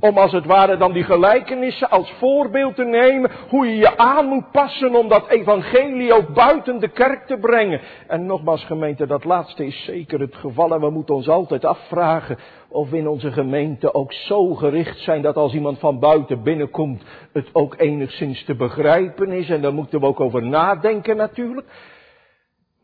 om 0.00 0.18
als 0.18 0.32
het 0.32 0.46
ware 0.46 0.76
dan 0.76 0.92
die 0.92 1.04
gelijkenissen 1.04 1.90
als 1.90 2.12
voorbeeld 2.18 2.74
te 2.74 2.84
nemen, 2.84 3.30
hoe 3.48 3.66
je 3.66 3.76
je 3.76 3.96
aan 3.96 4.26
moet 4.26 4.50
passen 4.50 4.94
om 4.94 5.08
dat 5.08 5.28
evangelie 5.28 6.12
ook 6.12 6.34
buiten 6.34 6.80
de 6.80 6.88
kerk 6.88 7.26
te 7.26 7.36
brengen. 7.36 7.80
En 8.06 8.26
nogmaals 8.26 8.64
gemeente, 8.64 9.06
dat 9.06 9.24
laatste 9.24 9.66
is 9.66 9.84
zeker 9.84 10.20
het 10.20 10.34
geval 10.34 10.74
en 10.74 10.80
we 10.80 10.90
moeten 10.90 11.14
ons 11.14 11.28
altijd 11.28 11.64
afvragen 11.64 12.38
of 12.68 12.90
we 12.90 12.96
in 12.96 13.08
onze 13.08 13.32
gemeente 13.32 13.94
ook 13.94 14.12
zo 14.12 14.54
gericht 14.54 14.98
zijn 14.98 15.22
dat 15.22 15.36
als 15.36 15.54
iemand 15.54 15.78
van 15.78 15.98
buiten 15.98 16.42
binnenkomt, 16.42 17.02
het 17.32 17.48
ook 17.52 17.74
enigszins 17.78 18.44
te 18.44 18.54
begrijpen 18.54 19.30
is. 19.30 19.50
En 19.50 19.60
daar 19.60 19.74
moeten 19.74 20.00
we 20.00 20.06
ook 20.06 20.20
over 20.20 20.42
nadenken 20.42 21.16
natuurlijk. 21.16 21.66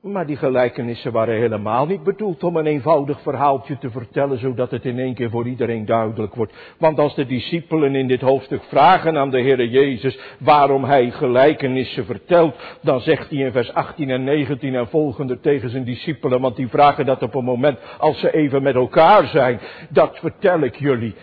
Maar 0.03 0.27
die 0.27 0.37
gelijkenissen 0.37 1.13
waren 1.13 1.35
helemaal 1.35 1.87
niet 1.87 2.03
bedoeld 2.03 2.43
om 2.43 2.57
een 2.57 2.67
eenvoudig 2.67 3.21
verhaaltje 3.21 3.79
te 3.79 3.91
vertellen, 3.91 4.39
zodat 4.39 4.71
het 4.71 4.85
in 4.85 4.99
één 4.99 5.15
keer 5.15 5.31
voor 5.31 5.47
iedereen 5.47 5.85
duidelijk 5.85 6.35
wordt. 6.35 6.75
Want 6.79 6.99
als 6.99 7.15
de 7.15 7.27
discipelen 7.27 7.95
in 7.95 8.07
dit 8.07 8.21
hoofdstuk 8.21 8.63
vragen 8.63 9.19
aan 9.19 9.31
de 9.31 9.41
Heere 9.41 9.69
Jezus 9.69 10.19
waarom 10.39 10.85
hij 10.85 11.11
gelijkenissen 11.11 12.05
vertelt, 12.05 12.55
dan 12.81 13.01
zegt 13.01 13.31
hij 13.31 13.39
in 13.39 13.53
vers 13.53 13.73
18 13.73 14.11
en 14.11 14.25
19 14.25 14.75
en 14.75 14.89
volgende 14.89 15.41
tegen 15.41 15.71
zijn 15.71 15.85
discipelen, 15.85 16.41
want 16.41 16.57
die 16.57 16.69
vragen 16.69 17.07
dat 17.07 17.23
op 17.23 17.35
een 17.35 17.45
moment 17.45 17.79
als 17.99 18.21
ze 18.21 18.35
even 18.35 18.63
met 18.63 18.75
elkaar 18.75 19.27
zijn, 19.27 19.61
dat 19.89 20.19
vertel 20.19 20.61
ik 20.61 20.77
jullie, 20.77 21.15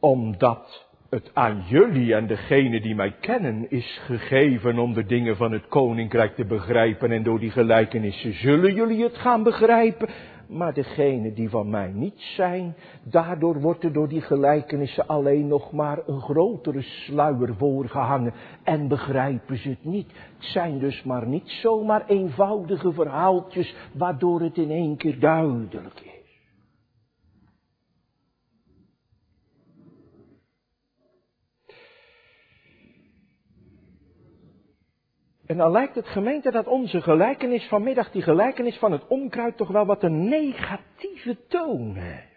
omdat 0.00 0.85
het 1.10 1.30
aan 1.34 1.62
jullie 1.68 2.14
en 2.14 2.26
degene 2.26 2.80
die 2.80 2.94
mij 2.94 3.14
kennen 3.20 3.70
is 3.70 4.00
gegeven 4.04 4.78
om 4.78 4.94
de 4.94 5.04
dingen 5.04 5.36
van 5.36 5.52
het 5.52 5.66
koninkrijk 5.68 6.34
te 6.34 6.44
begrijpen 6.44 7.10
en 7.10 7.22
door 7.22 7.38
die 7.38 7.50
gelijkenissen 7.50 8.34
zullen 8.34 8.74
jullie 8.74 9.02
het 9.02 9.16
gaan 9.16 9.42
begrijpen. 9.42 10.08
Maar 10.48 10.74
degene 10.74 11.32
die 11.32 11.50
van 11.50 11.70
mij 11.70 11.90
niet 11.94 12.20
zijn, 12.20 12.74
daardoor 13.02 13.60
wordt 13.60 13.84
er 13.84 13.92
door 13.92 14.08
die 14.08 14.20
gelijkenissen 14.20 15.06
alleen 15.06 15.46
nog 15.46 15.72
maar 15.72 15.98
een 16.06 16.20
grotere 16.20 16.82
sluier 16.82 17.54
voorgehangen 17.54 18.32
en 18.62 18.88
begrijpen 18.88 19.58
ze 19.58 19.68
het 19.68 19.84
niet. 19.84 20.06
Het 20.06 20.44
zijn 20.44 20.78
dus 20.78 21.02
maar 21.02 21.26
niet 21.26 21.48
zomaar 21.48 22.04
eenvoudige 22.06 22.92
verhaaltjes 22.92 23.74
waardoor 23.92 24.40
het 24.40 24.56
in 24.56 24.70
één 24.70 24.96
keer 24.96 25.20
duidelijk 25.20 26.00
is. 26.00 26.15
En 35.46 35.56
dan 35.56 35.70
lijkt 35.70 35.94
het 35.94 36.08
gemeente 36.08 36.50
dat 36.50 36.66
onze 36.66 37.02
gelijkenis 37.02 37.68
vanmiddag, 37.68 38.10
die 38.10 38.22
gelijkenis 38.22 38.76
van 38.76 38.92
het 38.92 39.06
onkruid, 39.06 39.56
toch 39.56 39.68
wel 39.68 39.86
wat 39.86 40.02
een 40.02 40.28
negatieve 40.28 41.36
toon 41.48 41.94
heeft. 41.94 42.34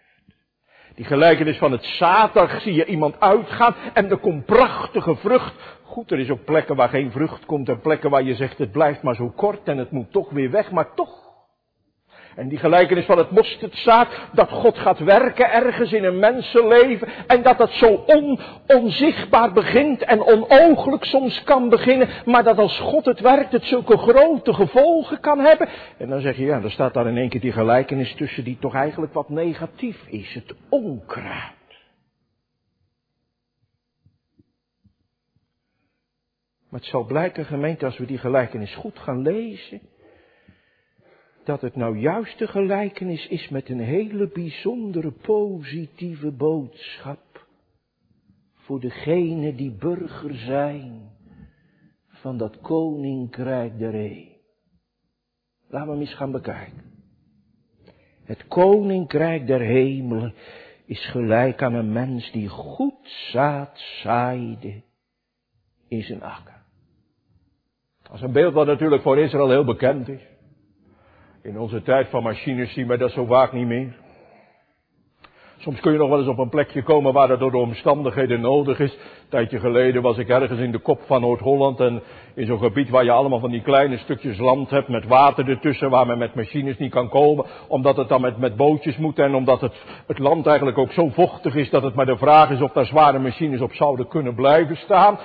Die 0.94 1.04
gelijkenis 1.04 1.58
van 1.58 1.72
het 1.72 1.84
zaterdag 1.84 2.60
zie 2.60 2.74
je 2.74 2.84
iemand 2.84 3.20
uitgaan 3.20 3.74
en 3.94 4.10
er 4.10 4.18
komt 4.18 4.44
prachtige 4.44 5.16
vrucht. 5.16 5.78
Goed, 5.82 6.10
er 6.10 6.18
is 6.18 6.30
ook 6.30 6.44
plekken 6.44 6.76
waar 6.76 6.88
geen 6.88 7.10
vrucht 7.10 7.44
komt 7.44 7.68
en 7.68 7.80
plekken 7.80 8.10
waar 8.10 8.22
je 8.22 8.34
zegt 8.34 8.58
het 8.58 8.70
blijft 8.70 9.02
maar 9.02 9.14
zo 9.14 9.28
kort 9.36 9.68
en 9.68 9.78
het 9.78 9.90
moet 9.90 10.12
toch 10.12 10.30
weer 10.30 10.50
weg, 10.50 10.70
maar 10.70 10.94
toch 10.94 11.29
en 12.36 12.48
die 12.48 12.58
gelijkenis 12.58 13.04
van 13.04 13.18
het 13.18 13.30
mosterdzaad, 13.30 14.08
dat 14.32 14.50
God 14.50 14.78
gaat 14.78 14.98
werken 14.98 15.52
ergens 15.52 15.92
in 15.92 16.04
een 16.04 16.18
mensenleven 16.18 17.08
en 17.26 17.42
dat 17.42 17.58
dat 17.58 17.70
zo 17.70 17.86
on, 18.06 18.38
onzichtbaar 18.66 19.52
begint 19.52 20.02
en 20.02 20.22
onooglijk 20.22 21.04
soms 21.04 21.42
kan 21.42 21.68
beginnen, 21.68 22.08
maar 22.24 22.44
dat 22.44 22.58
als 22.58 22.78
God 22.78 23.04
het 23.04 23.20
werkt, 23.20 23.52
het 23.52 23.64
zulke 23.64 23.96
grote 23.96 24.54
gevolgen 24.54 25.20
kan 25.20 25.38
hebben. 25.38 25.68
En 25.98 26.08
dan 26.08 26.20
zeg 26.20 26.36
je, 26.36 26.44
ja, 26.44 26.62
er 26.62 26.70
staat 26.70 26.94
daar 26.94 27.06
in 27.06 27.16
één 27.16 27.28
keer 27.28 27.40
die 27.40 27.52
gelijkenis 27.52 28.14
tussen 28.14 28.44
die 28.44 28.58
toch 28.60 28.74
eigenlijk 28.74 29.12
wat 29.12 29.28
negatief 29.28 30.06
is, 30.06 30.34
het 30.34 30.54
onkruid. 30.68 31.58
Maar 36.68 36.80
het 36.80 36.88
zal 36.88 37.04
blijken, 37.04 37.44
gemeente, 37.44 37.84
als 37.84 37.98
we 37.98 38.06
die 38.06 38.18
gelijkenis 38.18 38.74
goed 38.74 38.98
gaan 38.98 39.22
lezen, 39.22 39.80
dat 41.44 41.60
het 41.60 41.76
nou 41.76 41.98
juist 41.98 42.38
de 42.38 42.46
gelijkenis 42.46 43.26
is 43.26 43.48
met 43.48 43.68
een 43.68 43.80
hele 43.80 44.28
bijzondere 44.28 45.10
positieve 45.10 46.30
boodschap 46.30 47.46
voor 48.54 48.80
degene 48.80 49.54
die 49.54 49.70
burger 49.70 50.34
zijn 50.34 51.10
van 52.08 52.36
dat 52.36 52.60
koninkrijk 52.60 53.78
der 53.78 53.92
Hemel. 53.92 54.30
Laten 55.68 55.86
we 55.86 55.92
hem 55.92 56.00
eens 56.00 56.14
gaan 56.14 56.30
bekijken. 56.30 56.90
Het 58.24 58.48
koninkrijk 58.48 59.46
der 59.46 59.60
hemelen 59.60 60.34
is 60.84 61.06
gelijk 61.10 61.62
aan 61.62 61.74
een 61.74 61.92
mens 61.92 62.30
die 62.32 62.48
goed 62.48 63.08
zaad 63.32 63.78
zaaide 64.02 64.82
in 65.88 66.02
zijn 66.02 66.22
akker. 66.22 66.62
Dat 68.02 68.14
is 68.14 68.20
een 68.20 68.32
beeld 68.32 68.54
wat 68.54 68.66
natuurlijk 68.66 69.02
voor 69.02 69.18
Israël 69.18 69.50
heel 69.50 69.64
bekend 69.64 70.08
is. 70.08 70.29
In 71.50 71.58
onze 71.58 71.82
tijd 71.82 72.08
van 72.08 72.22
machines 72.22 72.72
zien 72.72 72.86
we 72.86 72.96
dat 72.96 73.10
zo 73.10 73.24
vaak 73.24 73.52
niet 73.52 73.66
meer. 73.66 73.96
Soms 75.58 75.80
kun 75.80 75.92
je 75.92 75.98
nog 75.98 76.08
wel 76.08 76.18
eens 76.18 76.28
op 76.28 76.38
een 76.38 76.48
plekje 76.48 76.82
komen 76.82 77.12
waar 77.12 77.28
dat 77.28 77.38
door 77.38 77.50
de 77.50 77.56
omstandigheden 77.56 78.40
nodig 78.40 78.78
is. 78.78 78.92
Een 78.92 79.28
tijdje 79.28 79.58
geleden 79.58 80.02
was 80.02 80.18
ik 80.18 80.28
ergens 80.28 80.60
in 80.60 80.72
de 80.72 80.78
kop 80.78 81.00
van 81.06 81.20
Noord-Holland 81.20 81.80
en 81.80 82.02
in 82.34 82.46
zo'n 82.46 82.58
gebied 82.58 82.90
waar 82.90 83.04
je 83.04 83.10
allemaal 83.10 83.38
van 83.38 83.50
die 83.50 83.62
kleine 83.62 83.98
stukjes 83.98 84.38
land 84.38 84.70
hebt 84.70 84.88
met 84.88 85.06
water 85.06 85.48
ertussen 85.48 85.90
waar 85.90 86.06
men 86.06 86.18
met 86.18 86.34
machines 86.34 86.78
niet 86.78 86.90
kan 86.90 87.08
komen. 87.08 87.44
Omdat 87.68 87.96
het 87.96 88.08
dan 88.08 88.20
met, 88.20 88.38
met 88.38 88.56
bootjes 88.56 88.96
moet 88.96 89.18
en 89.18 89.34
omdat 89.34 89.60
het, 89.60 89.74
het 90.06 90.18
land 90.18 90.46
eigenlijk 90.46 90.78
ook 90.78 90.92
zo 90.92 91.08
vochtig 91.08 91.54
is 91.54 91.70
dat 91.70 91.82
het 91.82 91.94
maar 91.94 92.06
de 92.06 92.16
vraag 92.16 92.50
is 92.50 92.60
of 92.60 92.72
daar 92.72 92.86
zware 92.86 93.18
machines 93.18 93.60
op 93.60 93.72
zouden 93.72 94.08
kunnen 94.08 94.34
blijven 94.34 94.76
staan. 94.76 95.18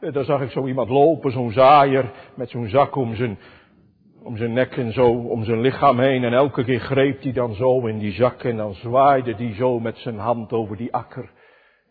Eh, 0.00 0.12
daar 0.12 0.24
zag 0.24 0.40
ik 0.40 0.50
zo 0.50 0.66
iemand 0.66 0.88
lopen, 0.88 1.32
zo'n 1.32 1.50
zaaier 1.50 2.10
met 2.34 2.50
zo'n 2.50 2.68
zak 2.68 2.96
om 2.96 3.14
zijn, 3.14 3.38
om 4.22 4.36
zijn 4.36 4.52
nek 4.52 4.76
en 4.76 4.92
zo, 4.92 5.10
om 5.10 5.44
zijn 5.44 5.60
lichaam 5.60 5.98
heen. 5.98 6.24
En 6.24 6.32
elke 6.32 6.64
keer 6.64 6.80
greep 6.80 7.22
hij 7.22 7.32
dan 7.32 7.54
zo 7.54 7.86
in 7.86 7.98
die 7.98 8.12
zak 8.12 8.42
en 8.42 8.56
dan 8.56 8.74
zwaaide 8.74 9.34
hij 9.34 9.54
zo 9.54 9.80
met 9.80 9.98
zijn 9.98 10.18
hand 10.18 10.52
over 10.52 10.76
die 10.76 10.92
akker. 10.92 11.30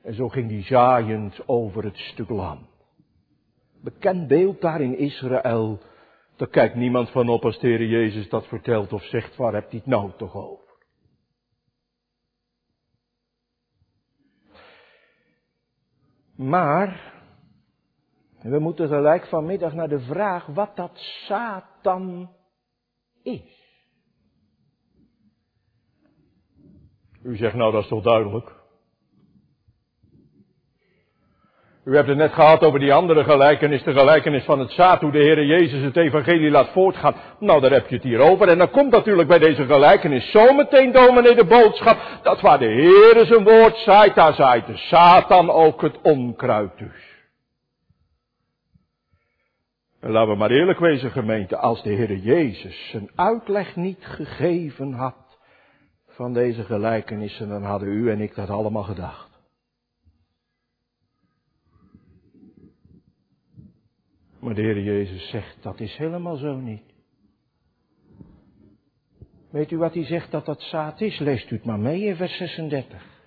En 0.04 0.14
zo 0.14 0.28
ging 0.28 0.50
hij 0.50 0.64
zaaiend 0.64 1.48
over 1.48 1.84
het 1.84 1.98
stuk 1.98 2.30
land. 2.30 2.68
Bekend 3.84 4.28
beeld 4.28 4.62
daar 4.62 4.82
in 4.82 4.98
Israël. 4.98 5.80
Daar 6.36 6.50
kijkt 6.50 6.76
niemand 6.76 7.10
van 7.10 7.30
op 7.30 7.46
als 7.46 7.60
de 7.60 7.88
Jezus 7.88 8.30
dat 8.30 8.48
vertelt 8.48 8.94
of 8.94 9.04
zegt, 9.04 9.36
waar 9.36 9.54
hebt 9.54 9.72
hij 9.72 9.80
het 9.80 9.88
nou 9.88 10.12
toch 10.18 10.36
over? 10.36 10.68
Maar 16.36 17.09
en 18.42 18.52
we 18.52 18.60
moeten 18.60 18.88
gelijk 18.88 19.28
vanmiddag 19.28 19.74
naar 19.74 19.90
de 19.90 20.00
vraag 20.00 20.46
wat 20.46 20.76
dat 20.76 20.92
Satan 20.94 22.30
is. 23.24 23.68
U 27.24 27.36
zegt 27.36 27.56
nou 27.56 27.72
dat 27.72 27.82
is 27.84 27.90
toch 27.90 28.04
duidelijk? 28.04 28.58
U 31.86 31.96
hebt 31.96 32.08
het 32.08 32.18
net 32.18 32.34
gehad 32.34 32.64
over 32.64 32.80
die 32.80 32.94
andere 32.94 33.24
gelijkenis, 33.24 33.84
de 33.84 33.94
gelijkenis 33.94 34.44
van 34.44 34.60
het 34.60 34.72
zaad, 34.72 35.02
hoe 35.02 35.12
de 35.12 35.18
Heer 35.18 35.46
Jezus 35.46 35.84
het 35.84 35.98
evangelie 35.98 36.52
laat 36.52 36.70
voortgaan. 36.70 37.16
Nou, 37.40 37.62
daar 37.62 37.72
heb 37.72 37.88
je 37.88 37.96
het 37.96 38.04
hier 38.04 38.20
over. 38.20 38.48
En 38.48 38.58
dan 38.58 38.70
komt 38.70 38.92
natuurlijk 38.92 39.28
bij 39.28 39.40
deze 39.40 39.66
gelijkenis 39.66 40.32
zometeen, 40.32 40.92
dominee, 40.92 41.36
de 41.36 41.46
boodschap, 41.46 41.98
dat 42.24 42.42
waar 42.42 42.60
de 42.60 42.66
Heer 42.66 43.26
zijn 43.26 43.44
woord 43.44 43.78
zaait, 43.78 44.16
daar 44.16 44.34
zaait 44.34 44.66
de 44.66 44.78
Satan 44.78 45.50
ook 45.50 45.82
het 45.82 46.02
onkruid 46.02 46.78
dus. 46.78 47.09
En 50.00 50.12
laten 50.12 50.32
we 50.32 50.38
maar 50.38 50.52
eerlijk 50.52 50.80
wezen, 50.80 51.12
gemeente, 51.12 51.58
als 51.58 51.84
de 51.84 51.90
Heer 51.90 52.18
Jezus 52.18 52.90
zijn 52.90 53.10
uitleg 53.16 53.76
niet 53.76 54.06
gegeven 54.06 54.94
had 54.94 55.40
van 56.08 56.34
deze 56.34 56.64
gelijkenissen, 56.64 57.50
dan 57.50 57.64
hadden 57.64 57.90
u 57.90 58.12
en 58.12 58.22
ik 58.22 58.36
dat 58.36 58.50
allemaal 58.50 58.84
gedacht. 58.84 59.30
Maar 64.40 64.54
de 64.56 64.62
Heer 64.62 64.82
Jezus 64.82 65.30
zegt, 65.30 65.64
dat 65.64 65.80
is 65.80 65.98
helemaal 65.98 66.36
zo 66.36 66.56
niet. 66.56 66.94
Weet 69.52 69.72
u 69.72 69.78
wat 69.78 69.94
hij 69.94 70.06
zegt 70.06 70.32
dat 70.32 70.46
dat 70.46 70.62
zaad 70.62 71.02
is? 71.02 71.20
Leest 71.20 71.52
u 71.52 71.56
het 71.56 71.66
maar 71.66 71.80
mee 71.80 72.04
in 72.04 72.16
vers 72.16 72.38
36. 72.38 73.19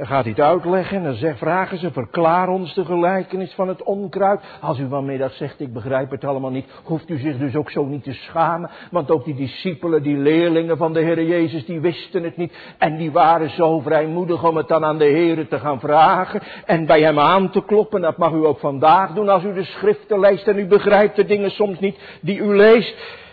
Dan 0.00 0.08
gaat 0.08 0.24
hij 0.24 0.32
het 0.36 0.44
uitleggen 0.44 0.96
en 0.96 1.02
dan 1.02 1.36
vragen 1.36 1.78
ze, 1.78 1.92
verklaar 1.92 2.48
ons 2.48 2.74
de 2.74 2.84
gelijkenis 2.84 3.52
van 3.52 3.68
het 3.68 3.82
onkruid. 3.82 4.40
Als 4.60 4.78
u 4.78 4.88
vanmiddag 4.88 5.32
zegt, 5.32 5.60
ik 5.60 5.72
begrijp 5.72 6.10
het 6.10 6.24
allemaal 6.24 6.50
niet, 6.50 6.66
hoeft 6.84 7.10
u 7.10 7.18
zich 7.18 7.38
dus 7.38 7.56
ook 7.56 7.70
zo 7.70 7.84
niet 7.84 8.04
te 8.04 8.12
schamen. 8.12 8.70
Want 8.90 9.10
ook 9.10 9.24
die 9.24 9.34
discipelen, 9.34 10.02
die 10.02 10.16
leerlingen 10.16 10.76
van 10.76 10.92
de 10.92 11.00
Heer 11.00 11.22
Jezus, 11.22 11.66
die 11.66 11.80
wisten 11.80 12.22
het 12.22 12.36
niet. 12.36 12.52
En 12.78 12.96
die 12.96 13.12
waren 13.12 13.50
zo 13.50 13.80
vrijmoedig 13.80 14.44
om 14.44 14.56
het 14.56 14.68
dan 14.68 14.84
aan 14.84 14.98
de 14.98 15.04
Heer 15.04 15.48
te 15.48 15.58
gaan 15.58 15.80
vragen. 15.80 16.42
En 16.66 16.86
bij 16.86 17.00
hem 17.00 17.18
aan 17.18 17.50
te 17.50 17.64
kloppen, 17.64 18.00
dat 18.00 18.16
mag 18.16 18.32
u 18.32 18.46
ook 18.46 18.58
vandaag 18.58 19.12
doen 19.12 19.28
als 19.28 19.44
u 19.44 19.52
de 19.52 19.64
schriften 19.64 20.20
leest 20.20 20.48
en 20.48 20.58
u 20.58 20.66
begrijpt 20.66 21.16
de 21.16 21.24
dingen 21.24 21.50
soms 21.50 21.78
niet 21.78 21.98
die 22.20 22.38
u 22.38 22.56
leest. 22.56 23.28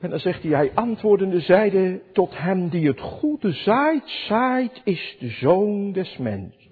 En 0.00 0.10
dan 0.10 0.18
zegt 0.18 0.42
hij, 0.42 0.52
hij 0.52 0.74
antwoordende 0.74 1.40
zeide 1.40 2.02
tot 2.12 2.38
hem 2.38 2.68
die 2.68 2.86
het 2.86 3.00
goede 3.00 3.52
zaait, 3.52 4.08
zaait 4.08 4.80
is 4.84 5.16
de 5.18 5.28
zoon 5.28 5.92
des 5.92 6.16
mens. 6.16 6.68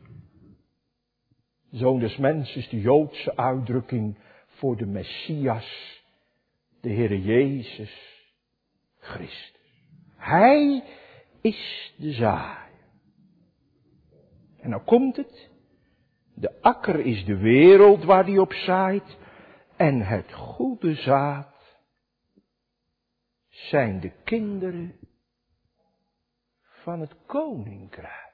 Zoon 1.71 1.99
des 1.99 2.16
mens 2.16 2.54
is 2.57 2.69
de 2.69 2.81
Joodse 2.81 3.37
uitdrukking 3.37 4.19
voor 4.47 4.76
de 4.76 4.87
Messias, 4.87 6.02
de 6.81 6.93
Heere 6.93 7.23
Jezus 7.23 8.23
Christus. 8.99 9.52
Hij 10.16 10.85
is 11.40 11.93
de 11.97 12.12
zaai. 12.12 12.73
En 14.61 14.71
nou 14.71 14.83
komt 14.83 15.16
het. 15.16 15.50
De 16.35 16.62
akker 16.62 17.00
is 17.00 17.25
de 17.25 17.37
wereld 17.37 18.04
waar 18.04 18.25
die 18.25 18.40
op 18.40 18.52
zaait. 18.52 19.16
En 19.76 20.00
het 20.00 20.33
goede 20.33 20.95
zaad 20.95 21.53
zijn 23.68 24.00
de 24.00 24.12
kinderen 24.25 24.94
van 26.62 27.00
het 27.00 27.14
koninkrijk. 27.26 28.33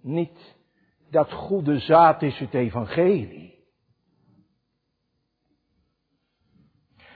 Niet 0.00 0.56
dat 1.10 1.32
goede 1.32 1.78
zaad 1.78 2.22
is 2.22 2.38
het 2.38 2.54
evangelie. 2.54 3.52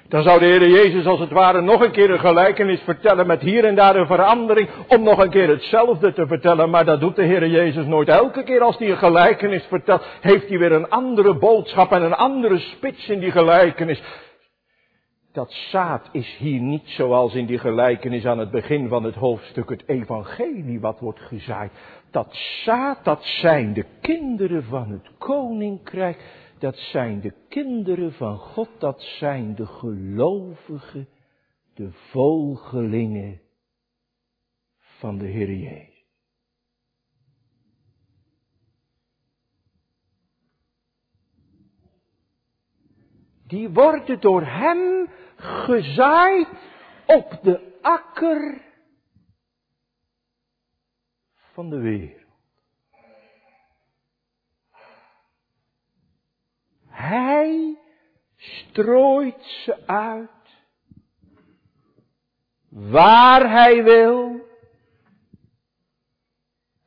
Dan 0.09 0.23
zou 0.23 0.38
de 0.38 0.47
Heer 0.47 0.69
Jezus 0.69 1.07
als 1.07 1.21
het 1.21 1.31
ware 1.31 1.61
nog 1.61 1.81
een 1.81 1.90
keer 1.90 2.11
een 2.11 2.19
gelijkenis 2.19 2.81
vertellen 2.81 3.26
met 3.26 3.40
hier 3.40 3.64
en 3.64 3.75
daar 3.75 3.97
een 3.97 4.07
verandering 4.07 4.69
om 4.88 5.02
nog 5.02 5.19
een 5.19 5.31
keer 5.31 5.49
hetzelfde 5.49 6.12
te 6.12 6.26
vertellen. 6.26 6.71
Maar 6.71 6.85
dat 6.85 7.00
doet 7.00 7.16
de 7.16 7.25
Heer 7.25 7.47
Jezus 7.47 7.87
nooit. 7.87 8.09
Elke 8.09 8.42
keer 8.42 8.61
als 8.61 8.79
hij 8.79 8.90
een 8.90 8.96
gelijkenis 8.96 9.64
vertelt, 9.64 10.07
heeft 10.20 10.49
hij 10.49 10.59
weer 10.59 10.72
een 10.72 10.88
andere 10.88 11.35
boodschap 11.35 11.92
en 11.92 12.03
een 12.03 12.14
andere 12.14 12.59
spits 12.59 13.09
in 13.09 13.20
die 13.20 13.31
gelijkenis. 13.31 14.03
Dat 15.37 15.53
zaad 15.53 16.09
is 16.12 16.37
hier 16.37 16.61
niet 16.61 16.88
zoals 16.88 17.35
in 17.35 17.46
die 17.46 17.59
gelijkenis 17.59 18.25
aan 18.25 18.38
het 18.38 18.51
begin 18.51 18.88
van 18.88 19.05
het 19.05 19.14
hoofdstuk 19.14 19.68
het 19.68 19.88
evangelie 19.88 20.81
wat 20.81 21.01
wordt 21.01 21.20
gezaaid. 21.20 21.72
Dat 22.11 22.35
zaad, 22.64 23.05
dat 23.05 23.25
zijn 23.25 23.72
de 23.72 23.85
kinderen 24.01 24.64
van 24.64 24.90
het 24.90 25.11
koninkrijk 25.18 26.51
dat 26.59 26.77
zijn 26.77 27.20
de 27.20 27.33
kinderen 27.49 28.12
van 28.12 28.37
God, 28.38 28.68
dat 28.79 29.03
zijn 29.03 29.55
de 29.55 29.66
gelovigen, 29.66 31.09
de 31.75 31.92
volgelingen 31.92 33.40
van 34.79 35.18
de 35.18 35.27
Heer 35.27 35.53
Jezus. 35.53 36.05
Die 43.46 43.68
worden 43.68 44.20
door 44.20 44.42
Hem 44.42 45.09
gezaaid 45.37 46.49
op 47.07 47.38
de 47.42 47.79
akker 47.83 48.61
van 51.53 51.70
de 51.70 51.79
wereld. 51.79 52.25
Hij 56.88 57.79
strooit 58.37 59.44
ze 59.44 59.87
uit 59.87 60.31
waar 62.68 63.51
hij 63.51 63.85
wil 63.85 64.40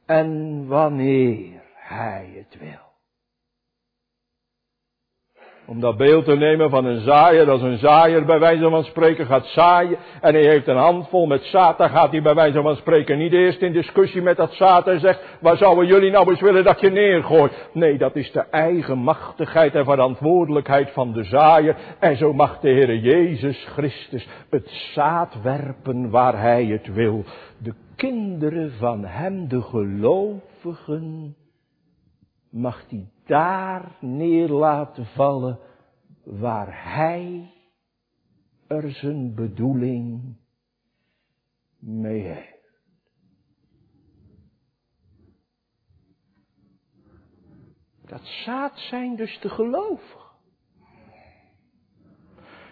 en 0.05 0.67
wanneer 0.67 1.61
hij 1.73 2.33
het 2.35 2.59
wil. 2.59 2.88
Om 5.69 5.79
dat 5.79 5.97
beeld 5.97 6.25
te 6.25 6.35
nemen 6.35 6.69
van 6.69 6.85
een 6.85 6.99
zaaier, 6.99 7.49
als 7.49 7.61
een 7.61 7.77
zaaier 7.77 8.25
bij 8.25 8.39
wijze 8.39 8.69
van 8.69 8.83
spreken 8.83 9.25
gaat 9.25 9.45
zaaien 9.45 9.97
en 10.21 10.33
hij 10.33 10.43
heeft 10.43 10.67
een 10.67 10.77
handvol 10.77 11.25
met 11.25 11.43
zaad, 11.43 11.77
dan 11.77 11.89
gaat 11.89 12.11
hij 12.11 12.21
bij 12.21 12.33
wijze 12.33 12.61
van 12.61 12.75
spreken 12.75 13.17
niet 13.17 13.33
eerst 13.33 13.61
in 13.61 13.73
discussie 13.73 14.21
met 14.21 14.37
dat 14.37 14.53
zaad 14.53 14.87
en 14.87 14.99
zegt, 14.99 15.37
waar 15.41 15.57
zouden 15.57 15.87
jullie 15.87 16.11
nou 16.11 16.29
eens 16.29 16.41
willen 16.41 16.63
dat 16.63 16.79
je 16.79 16.89
neergooit? 16.89 17.69
Nee, 17.73 17.97
dat 17.97 18.15
is 18.15 18.31
de 18.31 18.39
eigen 18.39 18.97
machtigheid 18.97 19.75
en 19.75 19.85
verantwoordelijkheid 19.85 20.91
van 20.91 21.13
de 21.13 21.23
zaaier 21.23 21.75
en 21.99 22.17
zo 22.17 22.33
mag 22.33 22.59
de 22.59 22.69
Heer 22.69 22.95
Jezus 22.95 23.67
Christus 23.73 24.27
het 24.49 24.69
zaad 24.69 25.41
werpen 25.41 26.09
waar 26.09 26.39
hij 26.39 26.65
het 26.65 26.93
wil. 26.93 27.23
De 27.57 27.73
kinderen 27.95 28.71
van 28.71 29.05
hem, 29.05 29.47
de 29.47 29.61
gelovigen, 29.61 31.35
mag 32.49 32.89
hij 32.89 33.09
daar 33.25 33.95
neer 33.99 34.47
laten 34.49 35.05
vallen 35.05 35.59
waar 36.23 36.93
hij 36.93 37.53
er 38.67 38.91
zijn 38.91 39.35
bedoeling 39.35 40.35
mee 41.79 42.21
heeft. 42.21 42.57
Dat 48.05 48.25
zaad 48.25 48.79
zijn 48.79 49.15
dus 49.15 49.39
de 49.39 49.49
gelovigen. 49.49 50.27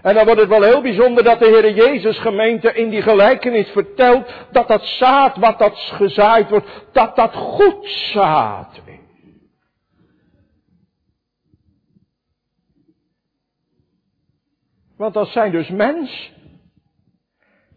En 0.01 0.13
dan 0.13 0.25
wordt 0.25 0.39
het 0.39 0.49
wel 0.49 0.61
heel 0.61 0.81
bijzonder 0.81 1.23
dat 1.23 1.39
de 1.39 1.45
Heer 1.45 1.73
Jezus 1.73 2.19
gemeente 2.19 2.73
in 2.73 2.89
die 2.89 3.01
gelijkenis 3.01 3.69
vertelt 3.69 4.47
dat 4.51 4.67
dat 4.67 4.83
zaad 4.83 5.37
wat 5.37 5.59
dat 5.59 5.75
gezaaid 5.75 6.49
wordt, 6.49 6.85
dat 6.91 7.15
dat 7.15 7.35
goed 7.35 7.85
zaad 7.85 8.81
is. 8.85 8.97
Want 14.97 15.13
dat 15.13 15.27
zijn 15.27 15.51
dus 15.51 15.69
mensen 15.69 16.35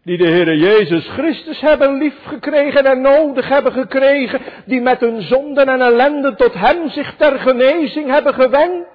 die 0.03 0.17
de 0.17 0.27
Heere 0.27 0.57
Jezus 0.57 1.07
Christus 1.07 1.61
hebben 1.61 1.97
liefgekregen 1.97 2.85
en 2.85 3.01
nodig 3.01 3.47
hebben 3.47 3.71
gekregen, 3.71 4.41
die 4.65 4.81
met 4.81 4.99
hun 4.99 5.21
zonden 5.21 5.67
en 5.67 5.81
ellende 5.81 6.35
tot 6.35 6.53
Hem 6.53 6.89
zich 6.89 7.15
ter 7.15 7.39
genezing 7.39 8.09
hebben 8.09 8.33
gewend. 8.33 8.85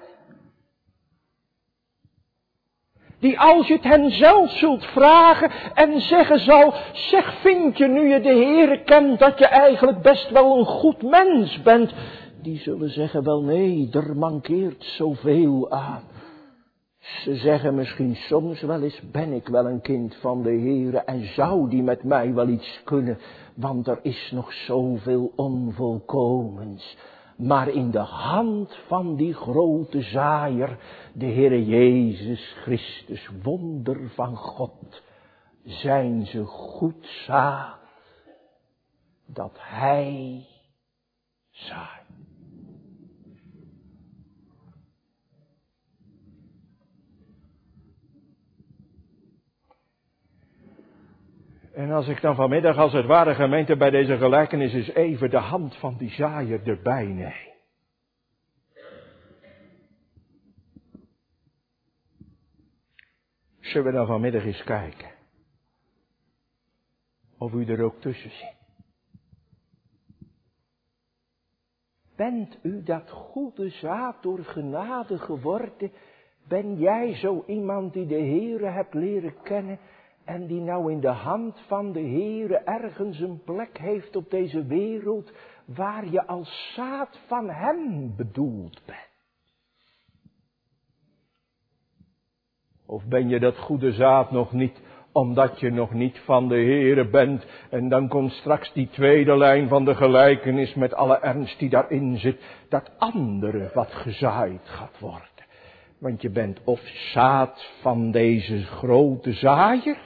Die 3.21 3.41
als 3.41 3.67
je 3.67 3.75
het 3.75 3.85
hen 3.85 4.11
zelf 4.11 4.51
zult 4.51 4.85
vragen 4.85 5.51
en 5.75 6.01
zeggen 6.01 6.39
zal, 6.39 6.75
zeg 6.93 7.41
vind 7.41 7.79
je 7.79 7.87
nu 7.87 8.09
je 8.09 8.21
de 8.21 8.35
Heere 8.35 8.83
kent 8.83 9.19
dat 9.19 9.39
je 9.39 9.47
eigenlijk 9.47 10.03
best 10.03 10.31
wel 10.31 10.59
een 10.59 10.65
goed 10.65 11.03
mens 11.03 11.63
bent. 11.63 11.93
Die 12.43 12.59
zullen 12.59 12.91
zeggen, 12.91 13.25
wel 13.25 13.43
nee, 13.43 13.89
er 13.93 14.17
mankeert 14.17 14.85
zoveel 14.85 15.71
aan. 15.71 16.16
Ze 17.07 17.35
zeggen 17.35 17.75
misschien 17.75 18.15
soms 18.15 18.61
wel 18.61 18.83
eens, 18.83 19.01
ben 19.11 19.33
ik 19.33 19.49
wel 19.49 19.67
een 19.67 19.81
kind 19.81 20.17
van 20.17 20.43
de 20.43 20.51
Heere 20.51 20.99
en 20.99 21.35
zou 21.35 21.71
die 21.71 21.83
met 21.83 22.03
mij 22.03 22.35
wel 22.35 22.49
iets 22.49 22.81
kunnen, 22.85 23.19
want 23.55 23.87
er 23.87 23.99
is 24.03 24.31
nog 24.33 24.53
zoveel 24.53 25.33
onvolkomens. 25.37 26.97
Maar 27.37 27.69
in 27.69 27.91
de 27.91 27.99
hand 27.99 28.77
van 28.87 29.17
die 29.17 29.35
grote 29.35 30.03
zaaier, 30.03 30.79
de 31.13 31.27
Heere 31.27 31.65
Jezus 31.65 32.57
Christus, 32.63 33.31
wonder 33.43 34.11
van 34.11 34.37
God, 34.37 35.03
zijn 35.65 36.27
ze 36.27 36.45
goed 36.45 37.07
zaad 37.07 37.79
dat 39.27 39.57
Hij 39.59 40.47
zaait. 41.51 41.96
En 51.77 51.91
als 51.91 52.09
ik 52.09 52.21
dan 52.21 52.35
vanmiddag 52.35 52.77
als 52.77 52.93
het 52.93 53.07
ware 53.07 53.35
gemeente 53.35 53.77
bij 53.77 53.91
deze 53.91 54.17
gelijkenis 54.17 54.73
eens 54.73 54.89
even 54.89 55.31
de 55.31 55.39
hand 55.39 55.77
van 55.77 55.97
die 55.97 56.11
zaaier 56.11 56.69
erbij 56.69 57.05
neem. 57.05 57.55
Zullen 63.61 63.87
we 63.87 63.93
dan 63.93 64.07
vanmiddag 64.07 64.45
eens 64.45 64.65
kijken 64.65 65.11
of 67.39 67.53
u 67.53 67.65
er 67.65 67.83
ook 67.83 68.01
tussen 68.01 68.31
zit? 68.31 68.57
Bent 72.17 72.59
u 72.63 72.83
dat 72.83 73.11
goede 73.11 73.69
zaad 73.69 74.23
door 74.23 74.45
genade 74.45 75.19
geworden? 75.19 75.93
Ben 76.49 76.77
jij 76.77 77.15
zo 77.15 77.45
iemand 77.47 77.93
die 77.93 78.07
de 78.07 78.21
Heere 78.21 78.67
hebt 78.67 78.95
leren 78.95 79.43
kennen 79.43 79.79
en 80.27 80.47
die 80.47 80.61
nou 80.61 80.93
in 80.93 81.01
de 81.01 81.09
hand 81.09 81.61
van 81.67 81.93
de 81.93 82.01
Heere 82.01 82.57
ergens 82.57 83.21
een 83.21 83.43
plek 83.45 83.79
heeft 83.79 84.17
op 84.17 84.31
deze 84.31 84.67
wereld 84.67 85.33
waar 85.65 86.07
je 86.11 86.27
als 86.27 86.73
zaad 86.75 87.19
van 87.27 87.51
Hem 87.51 88.17
bedoeld 88.17 88.83
bent? 88.87 89.15
Of 92.87 93.05
ben 93.05 93.29
je 93.29 93.41
dat 93.41 93.59
goede 93.59 93.93
zaad 93.93 94.31
nog 94.31 94.53
niet, 94.53 94.81
omdat 95.13 95.61
je 95.61 95.71
nog 95.71 95.93
niet 95.93 96.19
van 96.19 96.49
de 96.49 96.55
Heere 96.55 97.09
bent? 97.09 97.47
En 97.71 97.89
dan 97.89 98.09
komt 98.09 98.33
straks 98.33 98.73
die 98.73 98.89
tweede 98.89 99.37
lijn 99.37 99.69
van 99.69 99.85
de 99.85 99.95
gelijkenis 99.95 100.75
met 100.75 100.95
alle 100.95 101.19
ernst 101.19 101.59
die 101.59 101.69
daarin 101.69 102.19
zit, 102.19 102.41
dat 102.69 102.91
andere 102.99 103.71
wat 103.75 103.93
gezaaid 103.93 104.69
gaat 104.69 104.99
worden. 104.99 105.29
Want 105.99 106.23
je 106.23 106.31
bent 106.31 106.61
of 106.65 106.81
zaad 106.87 107.73
van 107.81 108.11
deze 108.11 108.65
grote 108.65 109.33
zaaier, 109.33 109.99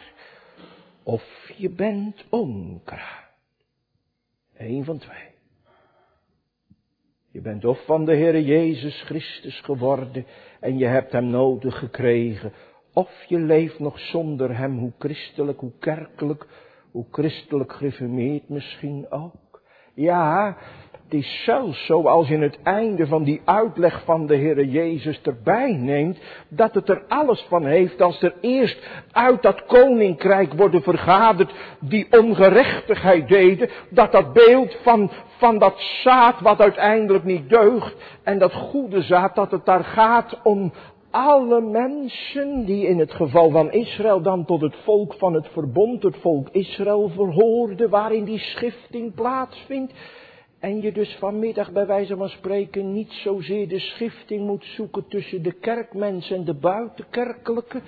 of 1.02 1.52
je 1.56 1.70
bent 1.70 2.24
onkruid. 2.28 3.28
Eén 4.56 4.84
van 4.84 4.98
twee. 4.98 5.28
Je 7.32 7.40
bent 7.40 7.64
of 7.64 7.84
van 7.84 8.04
de 8.04 8.16
Heere 8.16 8.44
Jezus 8.44 9.02
Christus 9.02 9.60
geworden 9.60 10.26
en 10.60 10.78
je 10.78 10.86
hebt 10.86 11.12
Hem 11.12 11.26
nodig 11.26 11.78
gekregen, 11.78 12.52
of 12.92 13.24
je 13.28 13.38
leeft 13.38 13.78
nog 13.78 13.98
zonder 13.98 14.56
Hem, 14.56 14.78
hoe 14.78 14.92
christelijk, 14.98 15.60
hoe 15.60 15.72
kerkelijk, 15.78 16.46
hoe 16.90 17.06
christelijk 17.10 17.72
gereformeerd 17.72 18.48
misschien 18.48 19.10
ook. 19.10 19.62
Ja, 19.94 20.56
het 21.10 21.20
is 21.20 21.42
zelfs 21.44 21.86
zo 21.86 22.02
als 22.02 22.28
je 22.28 22.38
het 22.38 22.58
einde 22.62 23.06
van 23.06 23.22
die 23.22 23.40
uitleg 23.44 24.02
van 24.04 24.26
de 24.26 24.36
Heere 24.36 24.70
Jezus 24.70 25.20
erbij 25.22 25.72
neemt, 25.72 26.18
dat 26.48 26.74
het 26.74 26.88
er 26.88 27.02
alles 27.08 27.46
van 27.48 27.66
heeft 27.66 28.02
als 28.02 28.22
er 28.22 28.34
eerst 28.40 28.88
uit 29.12 29.42
dat 29.42 29.64
koninkrijk 29.66 30.52
worden 30.52 30.82
vergaderd 30.82 31.52
die 31.80 32.06
ongerechtigheid 32.10 33.28
deden, 33.28 33.70
dat 33.88 34.12
dat 34.12 34.32
beeld 34.32 34.76
van, 34.82 35.10
van 35.38 35.58
dat 35.58 35.74
zaad 35.78 36.40
wat 36.40 36.60
uiteindelijk 36.60 37.24
niet 37.24 37.48
deugt 37.48 37.94
en 38.22 38.38
dat 38.38 38.52
goede 38.52 39.02
zaad, 39.02 39.34
dat 39.34 39.50
het 39.50 39.64
daar 39.64 39.84
gaat 39.84 40.40
om 40.42 40.72
alle 41.10 41.60
mensen 41.60 42.64
die 42.64 42.86
in 42.86 42.98
het 42.98 43.12
geval 43.12 43.50
van 43.50 43.72
Israël 43.72 44.22
dan 44.22 44.44
tot 44.44 44.60
het 44.60 44.76
volk 44.84 45.14
van 45.14 45.34
het 45.34 45.48
verbond, 45.52 46.02
het 46.02 46.16
volk 46.16 46.48
Israël 46.50 47.08
verhoorden, 47.08 47.90
waarin 47.90 48.24
die 48.24 48.38
schifting 48.38 49.14
plaatsvindt. 49.14 49.92
En 50.60 50.80
je 50.80 50.92
dus 50.92 51.16
vanmiddag 51.18 51.72
bij 51.72 51.86
wijze 51.86 52.16
van 52.16 52.28
spreken 52.28 52.92
niet 52.92 53.12
zozeer 53.12 53.68
de 53.68 53.78
schifting 53.78 54.46
moet 54.46 54.64
zoeken 54.64 55.08
tussen 55.08 55.42
de 55.42 55.52
kerkmensen 55.52 56.36
en 56.36 56.44
de 56.44 56.54
buitenkerkelijke, 56.54 57.82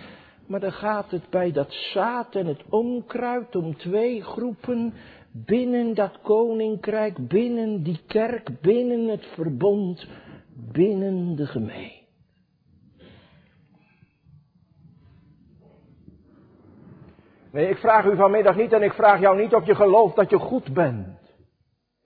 maar 0.46 0.60
dan 0.60 0.72
gaat 0.72 1.10
het 1.10 1.30
bij 1.30 1.52
dat 1.52 1.72
zaad 1.72 2.34
en 2.34 2.46
het 2.46 2.62
onkruid 2.68 3.56
om 3.56 3.76
twee 3.76 4.22
groepen 4.22 4.94
binnen 5.32 5.94
dat 5.94 6.20
koninkrijk, 6.22 7.28
binnen 7.28 7.82
die 7.82 8.00
kerk, 8.06 8.60
binnen 8.60 9.08
het 9.08 9.26
verbond, 9.26 10.06
binnen 10.72 11.36
de 11.36 11.46
gemeente. 11.46 12.00
Nee, 17.52 17.68
ik 17.68 17.76
vraag 17.76 18.04
u 18.04 18.16
vanmiddag 18.16 18.56
niet 18.56 18.72
en 18.72 18.82
ik 18.82 18.92
vraag 18.92 19.20
jou 19.20 19.40
niet 19.40 19.54
of 19.54 19.66
je 19.66 19.74
gelooft 19.74 20.16
dat 20.16 20.30
je 20.30 20.38
goed 20.38 20.72
bent. 20.72 21.21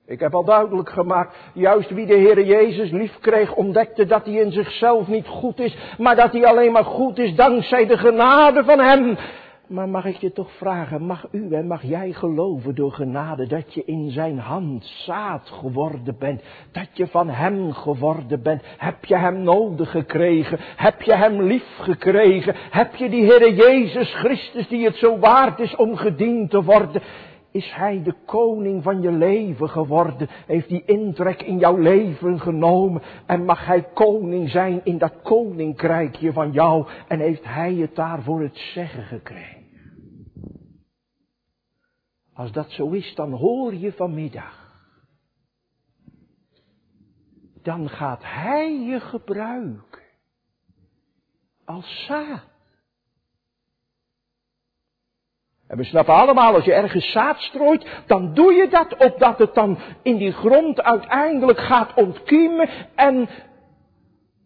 Ik 0.09 0.21
heb 0.21 0.35
al 0.35 0.45
duidelijk 0.45 0.90
gemaakt, 0.90 1.37
juist 1.53 1.90
wie 1.90 2.07
de 2.07 2.14
Heer 2.14 2.45
Jezus 2.45 2.90
lief 2.90 3.19
kreeg, 3.21 3.55
ontdekte 3.55 4.07
dat 4.07 4.25
hij 4.25 4.35
in 4.35 4.53
zichzelf 4.53 5.09
niet 5.09 5.27
goed 5.27 5.61
is, 5.61 5.77
maar 5.99 6.16
dat 6.16 6.33
hij 6.33 6.45
alleen 6.45 6.73
maar 6.73 6.85
goed 6.85 7.19
is 7.19 7.35
dankzij 7.35 7.87
de 7.87 7.99
genade 7.99 8.64
van 8.64 8.79
Hem. 8.79 9.16
Maar 9.66 9.88
mag 9.88 10.05
ik 10.05 10.16
je 10.16 10.33
toch 10.33 10.53
vragen, 10.53 11.03
mag 11.03 11.27
u 11.31 11.53
en 11.55 11.66
mag 11.66 11.83
jij 11.83 12.12
geloven 12.12 12.75
door 12.75 12.92
genade 12.92 13.47
dat 13.47 13.75
je 13.75 13.85
in 13.85 14.11
zijn 14.11 14.38
hand 14.38 14.85
zaad 14.85 15.51
geworden 15.51 16.16
bent, 16.19 16.42
dat 16.73 16.88
je 16.92 17.07
van 17.07 17.29
hem 17.29 17.73
geworden 17.73 18.42
bent? 18.42 18.62
Heb 18.77 19.05
je 19.05 19.16
hem 19.16 19.42
nodig 19.42 19.90
gekregen? 19.90 20.59
Heb 20.77 21.03
je 21.03 21.14
hem 21.14 21.42
lief 21.42 21.77
gekregen? 21.79 22.55
Heb 22.71 22.95
je 22.95 23.09
die 23.09 23.25
Heere 23.25 23.55
Jezus 23.55 24.14
Christus 24.14 24.69
die 24.69 24.85
het 24.85 24.97
zo 24.97 25.19
waard 25.19 25.59
is 25.59 25.77
om 25.77 25.97
gediend 25.97 26.51
te 26.51 26.62
worden? 26.62 27.03
Is 27.57 27.73
hij 27.73 28.03
de 28.03 28.14
koning 28.25 28.83
van 28.83 29.03
je 29.03 29.11
leven 29.11 29.69
geworden? 29.69 30.29
Heeft 30.47 30.69
hij 30.69 30.83
intrek 30.87 31.42
in 31.42 31.59
jouw 31.59 31.77
leven 31.77 32.40
genomen? 32.40 33.03
En 33.27 33.45
mag 33.45 33.66
hij 33.66 33.83
koning 33.83 34.51
zijn 34.51 34.85
in 34.85 34.99
dat 34.99 35.23
koninkrijkje 35.23 36.33
van 36.33 36.53
jou? 36.53 36.88
En 37.09 37.21
heeft 37.21 37.45
hij 37.45 37.75
het 37.75 37.95
daarvoor 37.95 38.40
het 38.40 38.57
zeggen 38.57 39.03
gekregen? 39.03 39.64
Als 42.35 42.53
dat 42.53 42.71
zo 42.71 42.90
is, 42.90 43.14
dan 43.14 43.33
hoor 43.33 43.75
je 43.75 43.92
vanmiddag. 43.92 44.85
Dan 47.62 47.88
gaat 47.88 48.23
hij 48.23 48.81
je 48.81 49.01
gebruiken 49.01 50.03
als 51.64 52.05
zaad. 52.07 52.56
En 55.66 55.76
we 55.76 55.85
snappen 55.85 56.14
allemaal, 56.14 56.55
als 56.55 56.64
je 56.64 56.72
ergens 56.72 57.11
zaad 57.11 57.40
strooit, 57.40 58.02
dan 58.07 58.35
doe 58.35 58.52
je 58.52 58.68
dat 58.68 58.96
opdat 58.96 59.38
het 59.38 59.55
dan 59.55 59.79
in 60.02 60.16
die 60.16 60.33
grond 60.33 60.83
uiteindelijk 60.83 61.59
gaat 61.59 61.94
ontkiemen 61.94 62.68
en 62.94 63.29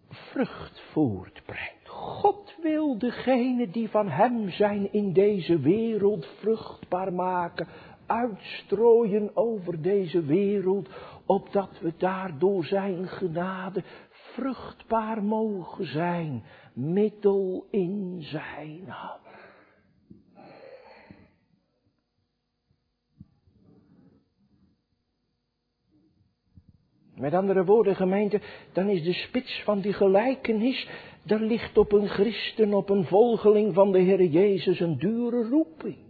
vrucht 0.09 0.81
voortbrengt. 0.93 1.89
God 1.89 2.55
wil 2.63 2.99
degene 2.99 3.71
die 3.71 3.91
van 3.91 4.09
Hem 4.09 4.51
zijn 4.51 4.93
in 4.93 5.13
deze 5.13 5.59
wereld 5.59 6.27
vruchtbaar 6.27 7.13
maken, 7.13 7.69
uitstrooien 8.07 9.31
over 9.35 9.83
deze 9.83 10.25
wereld, 10.25 10.89
opdat 11.27 11.79
we 11.81 11.93
daardoor 11.97 12.65
Zijn 12.65 13.09
genade 13.09 13.83
vruchtbaar 14.11 15.23
mogen 15.23 15.87
zijn, 15.87 16.45
middel 16.75 17.67
in 17.71 18.17
Zijn 18.21 18.85
hand. 18.89 19.30
Met 27.21 27.35
andere 27.35 27.65
woorden, 27.65 27.97
gemeente, 27.97 28.41
dan 28.73 28.89
is 28.89 29.03
de 29.03 29.13
spits 29.13 29.63
van 29.65 29.81
die 29.81 29.93
gelijkenis, 29.93 30.89
daar 31.23 31.41
ligt 31.41 31.79
op 31.79 31.93
een 31.93 32.09
christen, 32.09 32.75
op 32.75 32.91
een 32.91 33.05
volgeling 33.05 33.75
van 33.75 33.93
de 33.93 33.99
Heer 33.99 34.25
Jezus 34.25 34.81
een 34.81 34.99
dure 34.99 35.49
roeping. 35.49 36.10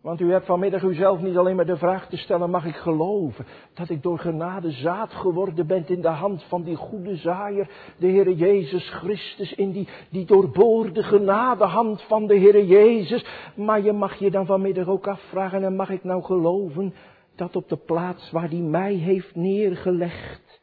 Want 0.00 0.20
u 0.20 0.32
hebt 0.32 0.46
vanmiddag 0.46 0.82
uzelf 0.82 1.20
niet 1.20 1.36
alleen 1.36 1.56
maar 1.56 1.66
de 1.66 1.76
vraag 1.76 2.08
te 2.08 2.16
stellen, 2.16 2.50
mag 2.50 2.64
ik 2.64 2.76
geloven 2.76 3.46
dat 3.74 3.88
ik 3.88 4.02
door 4.02 4.18
genade 4.18 4.70
zaad 4.70 5.12
geworden 5.12 5.66
ben 5.66 5.88
in 5.88 6.00
de 6.00 6.08
hand 6.08 6.42
van 6.42 6.62
die 6.62 6.76
goede 6.76 7.16
zaaier, 7.16 7.70
de 7.98 8.06
Heere 8.06 8.36
Jezus 8.36 8.88
Christus, 8.90 9.52
in 9.52 9.70
die, 9.72 9.88
die 10.10 10.24
doorboorde 10.24 11.02
genadehand 11.02 12.02
van 12.02 12.26
de 12.26 12.38
Heere 12.38 12.66
Jezus. 12.66 13.24
Maar 13.56 13.80
je 13.80 13.92
mag 13.92 14.18
je 14.18 14.30
dan 14.30 14.46
vanmiddag 14.46 14.86
ook 14.86 15.06
afvragen, 15.06 15.64
en 15.64 15.76
mag 15.76 15.90
ik 15.90 16.04
nou 16.04 16.22
geloven 16.22 16.94
dat 17.34 17.56
op 17.56 17.68
de 17.68 17.76
plaats 17.76 18.30
waar 18.30 18.48
die 18.48 18.62
mij 18.62 18.94
heeft 18.94 19.34
neergelegd, 19.34 20.60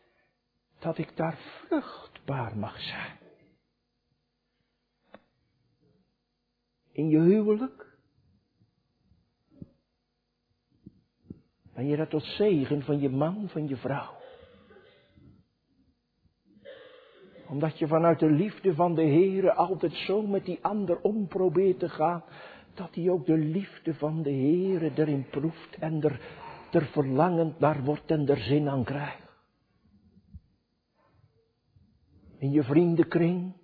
dat 0.80 0.98
ik 0.98 1.16
daar 1.16 1.38
vruchtbaar 1.38 2.58
mag 2.58 2.80
zijn. 2.80 3.18
In 6.92 7.10
je 7.10 7.20
huwelijk, 7.20 7.87
Ben 11.78 11.86
je 11.86 11.96
dat 11.96 12.10
tot 12.10 12.24
zegen 12.24 12.82
van 12.82 13.00
je 13.00 13.10
man, 13.10 13.50
van 13.50 13.68
je 13.68 13.76
vrouw? 13.76 14.16
Omdat 17.48 17.80
je 17.80 17.88
vanuit 17.88 18.20
de 18.20 18.30
liefde 18.30 18.76
van 18.76 18.96
de 18.96 19.02
Heere 19.02 19.54
altijd 19.54 19.94
zo 19.94 20.28
met 20.28 20.46
die 20.46 20.60
ander 20.62 21.02
om 21.02 21.28
probeert 21.28 21.80
te 21.80 21.90
gaan, 21.90 22.24
dat 22.74 22.96
hij 22.96 23.10
ook 23.10 23.26
de 23.26 23.38
liefde 23.38 23.94
van 23.94 24.22
de 24.24 24.32
Heere 24.32 24.92
erin 24.96 25.30
proeft 25.30 25.76
en 25.80 26.04
er, 26.04 26.22
er 26.72 26.86
verlangend 26.86 27.60
naar 27.60 27.84
wordt 27.84 28.12
en 28.12 28.28
er 28.28 28.38
zin 28.38 28.70
aan 28.70 28.84
krijgt. 28.84 29.30
In 32.38 32.52
je 32.52 32.64
vriendenkring, 32.64 33.56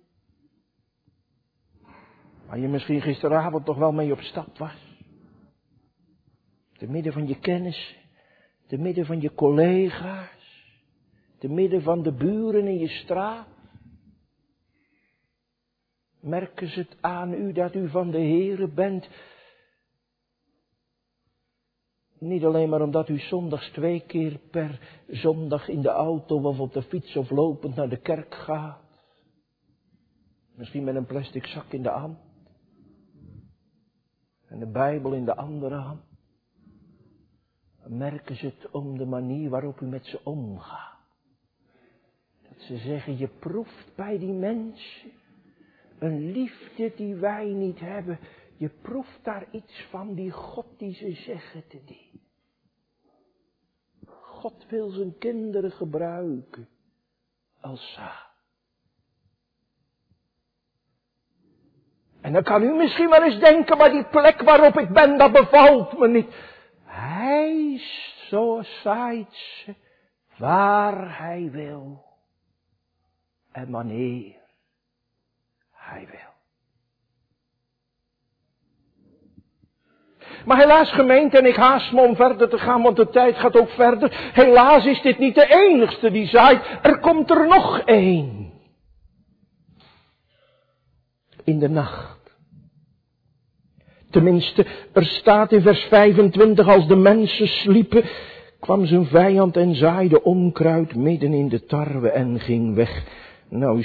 waar 2.46 2.58
je 2.58 2.68
misschien 2.68 3.00
gisteravond 3.00 3.64
toch 3.64 3.78
wel 3.78 3.92
mee 3.92 4.12
op 4.12 4.20
stap 4.20 4.58
was. 4.58 4.96
Te 6.72 6.86
midden 6.86 7.12
van 7.12 7.26
je 7.26 7.38
kennis, 7.38 8.02
te 8.74 8.80
midden 8.80 9.06
van 9.06 9.20
je 9.20 9.34
collega's, 9.34 10.72
te 11.38 11.48
midden 11.48 11.82
van 11.82 12.02
de 12.02 12.12
buren 12.12 12.66
in 12.66 12.78
je 12.78 12.88
straat. 12.88 13.46
Merken 16.20 16.68
ze 16.68 16.78
het 16.78 16.96
aan 17.00 17.32
u 17.32 17.52
dat 17.52 17.74
u 17.74 17.88
van 17.88 18.10
de 18.10 18.18
Heere 18.18 18.68
bent? 18.68 19.08
Niet 22.18 22.44
alleen 22.44 22.68
maar 22.68 22.82
omdat 22.82 23.08
u 23.08 23.18
zondags 23.18 23.70
twee 23.70 24.00
keer 24.06 24.40
per 24.50 25.02
zondag 25.08 25.68
in 25.68 25.82
de 25.82 25.88
auto 25.88 26.42
of 26.42 26.58
op 26.58 26.72
de 26.72 26.82
fiets 26.82 27.16
of 27.16 27.30
lopend 27.30 27.74
naar 27.74 27.88
de 27.88 28.00
kerk 28.00 28.34
gaat. 28.34 28.82
Misschien 30.54 30.84
met 30.84 30.94
een 30.94 31.06
plastic 31.06 31.46
zak 31.46 31.72
in 31.72 31.82
de 31.82 31.88
hand. 31.90 32.18
En 34.48 34.58
de 34.58 34.70
Bijbel 34.70 35.12
in 35.12 35.24
de 35.24 35.36
andere 35.36 35.76
hand. 35.76 36.13
Merken 37.86 38.36
ze 38.36 38.46
het 38.46 38.70
om 38.70 38.98
de 38.98 39.06
manier 39.06 39.50
waarop 39.50 39.80
u 39.80 39.86
met 39.86 40.06
ze 40.06 40.20
omgaat. 40.24 40.98
Dat 42.48 42.60
ze 42.60 42.76
zeggen, 42.76 43.18
je 43.18 43.28
proeft 43.28 43.94
bij 43.94 44.18
die 44.18 44.32
mensen 44.32 45.10
een 45.98 46.32
liefde 46.32 46.92
die 46.96 47.14
wij 47.14 47.44
niet 47.44 47.80
hebben. 47.80 48.18
Je 48.56 48.68
proeft 48.68 49.24
daar 49.24 49.46
iets 49.50 49.86
van 49.90 50.14
die 50.14 50.30
God 50.30 50.66
die 50.78 50.94
ze 50.94 51.12
zeggen 51.12 51.66
te 51.68 51.80
dienen. 51.84 52.22
God 54.20 54.66
wil 54.68 54.88
zijn 54.90 55.18
kinderen 55.18 55.72
gebruiken 55.72 56.68
als 57.60 57.92
zaad. 57.92 58.32
En 62.20 62.32
dan 62.32 62.42
kan 62.42 62.62
u 62.62 62.74
misschien 62.74 63.10
wel 63.10 63.22
eens 63.22 63.40
denken, 63.40 63.76
maar 63.76 63.90
die 63.90 64.08
plek 64.08 64.42
waarop 64.42 64.78
ik 64.78 64.88
ben, 64.88 65.18
dat 65.18 65.32
bevalt 65.32 65.98
me 65.98 66.08
niet. 66.08 66.34
Hij 67.24 67.80
zo 68.28 68.62
zaait 68.82 69.66
waar 70.36 71.18
hij 71.18 71.50
wil 71.50 72.04
en 73.52 73.70
wanneer 73.70 74.34
hij 75.70 76.08
wil. 76.10 76.32
Maar 80.44 80.58
helaas 80.58 80.92
gemeente, 80.92 81.38
en 81.38 81.46
ik 81.46 81.56
haast 81.56 81.92
me 81.92 82.00
om 82.00 82.16
verder 82.16 82.48
te 82.48 82.58
gaan, 82.58 82.82
want 82.82 82.96
de 82.96 83.08
tijd 83.08 83.36
gaat 83.36 83.56
ook 83.56 83.70
verder. 83.70 84.30
Helaas 84.32 84.84
is 84.84 85.02
dit 85.02 85.18
niet 85.18 85.34
de 85.34 85.46
enigste 85.46 86.10
die 86.10 86.26
zaait. 86.26 86.78
Er 86.82 86.98
komt 86.98 87.30
er 87.30 87.46
nog 87.46 87.78
één. 87.78 88.52
In 91.44 91.58
de 91.58 91.68
nacht. 91.68 92.23
Tenminste, 94.14 94.66
er 94.92 95.04
staat 95.04 95.52
in 95.52 95.62
vers 95.62 95.80
25, 95.80 96.68
als 96.68 96.88
de 96.88 96.96
mensen 96.96 97.48
sliepen, 97.48 98.04
kwam 98.60 98.86
zijn 98.86 99.06
vijand 99.06 99.56
en 99.56 99.74
zaaide 99.74 100.22
onkruid 100.22 100.94
midden 100.94 101.32
in 101.32 101.48
de 101.48 101.64
tarwe 101.64 102.10
en 102.10 102.40
ging 102.40 102.74
weg. 102.74 103.04
Nou, 103.48 103.78
u 103.78 103.82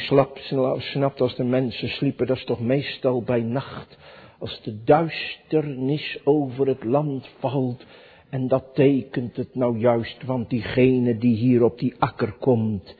snapt 0.77 1.21
als 1.21 1.35
de 1.35 1.43
mensen 1.43 1.89
sliepen, 1.89 2.27
dat 2.27 2.37
is 2.37 2.43
toch 2.43 2.59
meestal 2.59 3.21
bij 3.21 3.41
nacht, 3.41 3.97
als 4.39 4.61
de 4.63 4.83
duisternis 4.83 6.19
over 6.23 6.67
het 6.67 6.83
land 6.83 7.29
valt. 7.39 7.85
En 8.29 8.47
dat 8.47 8.65
tekent 8.73 9.35
het 9.35 9.55
nou 9.55 9.77
juist, 9.77 10.23
want 10.25 10.49
diegene 10.49 11.17
die 11.17 11.35
hier 11.35 11.63
op 11.63 11.79
die 11.79 11.95
akker 11.99 12.31
komt, 12.31 12.95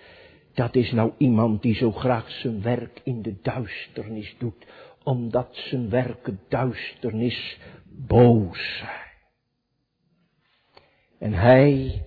dat 0.54 0.76
is 0.76 0.92
nou 0.92 1.12
iemand 1.18 1.62
die 1.62 1.76
zo 1.76 1.92
graag 1.92 2.32
zijn 2.32 2.62
werk 2.62 3.02
in 3.04 3.22
de 3.22 3.36
duisternis 3.42 4.36
doet, 4.38 4.66
omdat 5.10 5.48
zijn 5.52 5.90
werken 5.90 6.40
duisternis 6.50 7.58
boos 8.08 8.78
zijn. 8.78 9.08
En 11.20 11.34
hij 11.34 12.02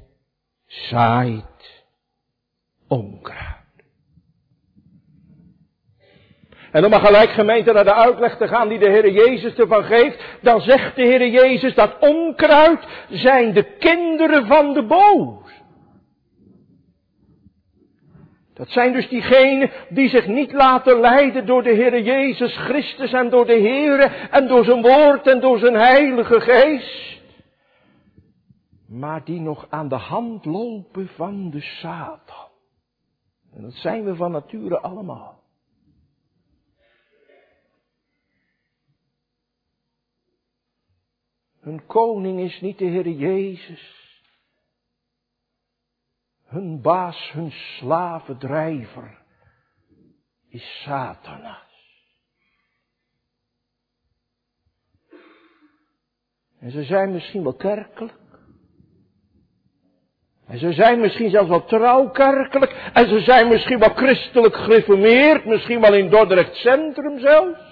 zaait 0.67 1.85
onkruid. 2.89 3.61
En 6.73 6.85
om 6.85 6.91
maar 6.91 7.01
gelijk 7.01 7.31
gemeente 7.31 7.73
naar 7.73 7.85
de 7.85 7.95
uitleg 7.95 8.37
te 8.37 8.49
gaan 8.49 8.69
die 8.69 8.79
de 8.79 8.91
Heer 8.91 9.11
Jezus 9.11 9.55
ervan 9.55 9.85
geeft, 9.85 10.39
dan 10.41 10.61
zegt 10.61 10.97
de 10.97 11.03
Heer 11.03 11.29
Jezus 11.29 11.75
dat 11.75 11.99
onkruid 11.99 12.87
zijn 13.09 13.53
de 13.53 13.77
kinderen 13.79 14.47
van 14.47 14.73
de 14.73 14.83
boos. 14.83 15.42
Dat 18.63 18.71
zijn 18.71 18.93
dus 18.93 19.09
diegenen 19.09 19.71
die 19.89 20.09
zich 20.09 20.27
niet 20.27 20.53
laten 20.53 21.01
leiden 21.01 21.47
door 21.47 21.63
de 21.63 21.71
Heer 21.71 22.03
Jezus 22.03 22.57
Christus 22.57 23.13
en 23.13 23.31
door 23.31 23.47
de 23.47 23.57
Heer 23.57 24.29
en 24.31 24.49
door 24.49 24.65
zijn 24.65 24.83
woord 24.83 25.27
en 25.27 25.41
door 25.41 25.59
zijn 25.59 25.75
heilige 25.75 26.41
geest. 26.41 27.21
Maar 28.89 29.25
die 29.25 29.41
nog 29.41 29.67
aan 29.71 29.89
de 29.89 29.97
hand 29.97 30.45
lopen 30.45 31.09
van 31.09 31.51
de 31.51 31.61
Satan. 31.61 32.51
En 33.55 33.63
dat 33.63 33.75
zijn 33.75 34.05
we 34.05 34.15
van 34.15 34.33
nature 34.33 34.79
allemaal. 34.81 35.43
Hun 41.61 41.87
koning 41.87 42.41
is 42.41 42.61
niet 42.61 42.79
de 42.79 42.85
Heer 42.85 43.09
Jezus. 43.09 44.02
Hun 46.53 46.81
baas, 46.81 47.31
hun 47.33 47.51
slavendrijver 47.51 49.19
is 50.49 50.83
Satanas. 50.83 51.71
En 56.61 56.71
ze 56.71 56.85
zijn 56.85 57.13
misschien 57.13 57.43
wel 57.43 57.55
kerkelijk. 57.55 58.21
En 60.47 60.59
ze 60.59 60.73
zijn 60.73 61.01
misschien 61.01 61.31
zelfs 61.31 61.49
wel 61.49 61.65
trouwkerkelijk. 61.65 62.91
En 62.93 63.09
ze 63.09 63.21
zijn 63.21 63.49
misschien 63.49 63.79
wel 63.79 63.95
christelijk 63.95 64.57
gereformeerd. 64.57 65.45
Misschien 65.45 65.81
wel 65.81 65.95
in 65.95 66.11
Dordrecht 66.11 66.55
Centrum 66.55 67.19
zelfs. 67.19 67.72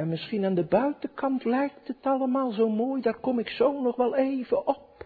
En 0.00 0.08
misschien 0.08 0.44
aan 0.44 0.54
de 0.54 0.64
buitenkant 0.64 1.44
lijkt 1.44 1.88
het 1.88 2.06
allemaal 2.06 2.50
zo 2.50 2.68
mooi, 2.68 3.02
daar 3.02 3.18
kom 3.18 3.38
ik 3.38 3.48
zo 3.48 3.80
nog 3.80 3.96
wel 3.96 4.16
even 4.16 4.66
op. 4.66 5.04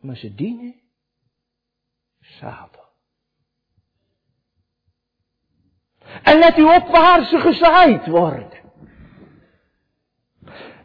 Maar 0.00 0.16
ze 0.16 0.34
dienen 0.34 0.74
Satan. 2.20 2.84
En 6.22 6.38
let 6.38 6.58
u 6.58 6.62
op 6.62 6.86
waar 6.86 7.24
ze 7.24 7.38
gezaaid 7.38 8.06
worden. 8.06 8.60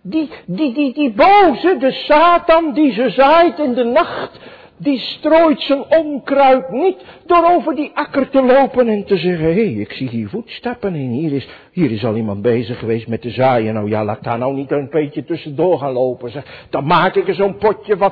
Die, 0.01 0.31
die, 0.45 0.73
die, 0.73 0.93
die 0.93 1.13
boze, 1.13 1.77
de 1.79 1.91
Satan 1.91 2.73
die 2.73 2.93
ze 2.93 3.09
zaait 3.09 3.59
in 3.59 3.73
de 3.73 3.83
nacht, 3.83 4.39
die 4.81 4.99
strooit 4.99 5.61
zijn 5.61 5.83
onkruid 5.89 6.69
niet 6.69 7.05
door 7.25 7.45
over 7.45 7.75
die 7.75 7.91
akker 7.93 8.29
te 8.29 8.41
lopen 8.41 8.87
en 8.87 9.05
te 9.05 9.17
zeggen, 9.17 9.45
hé, 9.45 9.53
hey, 9.53 9.73
ik 9.73 9.91
zie 9.91 10.09
hier 10.09 10.29
voetstappen 10.29 10.93
en 10.93 11.09
hier 11.09 11.31
is, 11.31 11.49
hier 11.71 11.91
is 11.91 12.05
al 12.05 12.15
iemand 12.15 12.41
bezig 12.41 12.79
geweest 12.79 13.07
met 13.07 13.21
te 13.21 13.29
zaaien. 13.29 13.73
Nou 13.73 13.89
ja, 13.89 14.03
laat 14.03 14.23
daar 14.23 14.37
nou 14.37 14.53
niet 14.53 14.71
een 14.71 14.89
beetje 14.89 15.23
tussendoor 15.23 15.79
gaan 15.79 15.91
lopen. 15.91 16.31
Zeg. 16.31 16.67
Dan 16.69 16.85
maak 16.85 17.15
ik 17.15 17.27
er 17.27 17.35
zo'n 17.35 17.57
potje 17.57 17.97
van, 17.97 18.11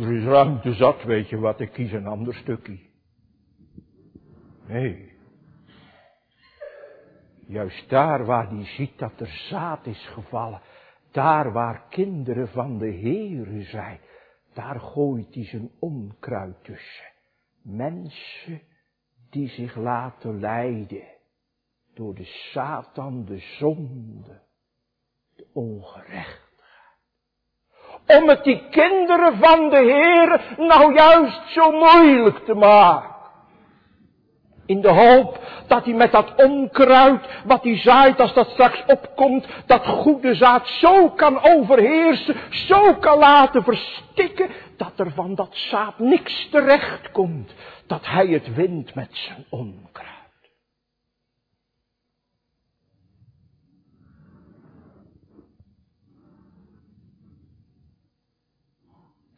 er 0.00 0.12
is 0.12 0.24
ruimte 0.24 0.72
zat, 0.72 1.02
weet 1.02 1.28
je 1.28 1.38
wat, 1.38 1.60
ik 1.60 1.72
kies 1.72 1.92
een 1.92 2.06
ander 2.06 2.34
stukje. 2.34 2.78
Nee. 4.68 5.06
Juist 7.46 7.88
daar 7.88 8.24
waar 8.24 8.48
hij 8.48 8.64
ziet 8.64 8.98
dat 8.98 9.12
er 9.16 9.44
zaad 9.48 9.86
is 9.86 10.08
gevallen, 10.12 10.60
daar 11.12 11.52
waar 11.52 11.82
kinderen 11.90 12.48
van 12.48 12.78
de 12.78 12.92
Heere 12.92 13.62
zijn, 13.62 13.98
daar 14.54 14.80
gooit 14.80 15.34
hij 15.34 15.44
zijn 15.44 15.70
onkruid 15.78 16.64
tussen. 16.64 17.12
Mensen 17.62 18.62
die 19.30 19.48
zich 19.48 19.76
laten 19.76 20.40
leiden 20.40 21.04
door 21.94 22.14
de 22.14 22.24
Satan, 22.24 23.24
de 23.24 23.38
zonde, 23.38 24.40
de 25.36 25.46
ongerechtigheid. 25.52 26.46
Om 28.06 28.28
het 28.28 28.44
die 28.44 28.68
kinderen 28.68 29.38
van 29.38 29.70
de 29.70 29.76
Heer 29.76 30.54
nou 30.58 30.94
juist 30.94 31.52
zo 31.52 31.70
moeilijk 31.70 32.44
te 32.44 32.54
maken. 32.54 33.17
In 34.68 34.80
de 34.80 34.88
hoop 34.88 35.40
dat 35.66 35.84
hij 35.84 35.94
met 35.94 36.12
dat 36.12 36.34
onkruid, 36.36 37.26
wat 37.44 37.62
hij 37.62 37.78
zaait 37.78 38.20
als 38.20 38.34
dat 38.34 38.48
straks 38.48 38.84
opkomt, 38.86 39.46
dat 39.66 39.86
goede 39.86 40.34
zaad 40.34 40.68
zo 40.68 41.10
kan 41.10 41.42
overheersen, 41.42 42.36
zo 42.50 42.94
kan 42.94 43.18
laten 43.18 43.62
verstikken, 43.62 44.50
dat 44.76 44.92
er 44.98 45.12
van 45.12 45.34
dat 45.34 45.48
zaad 45.52 45.98
niks 45.98 46.48
terecht 46.50 47.10
komt, 47.10 47.54
dat 47.86 48.06
hij 48.06 48.26
het 48.26 48.54
wint 48.54 48.94
met 48.94 49.08
zijn 49.10 49.44
onkruid. 49.48 50.16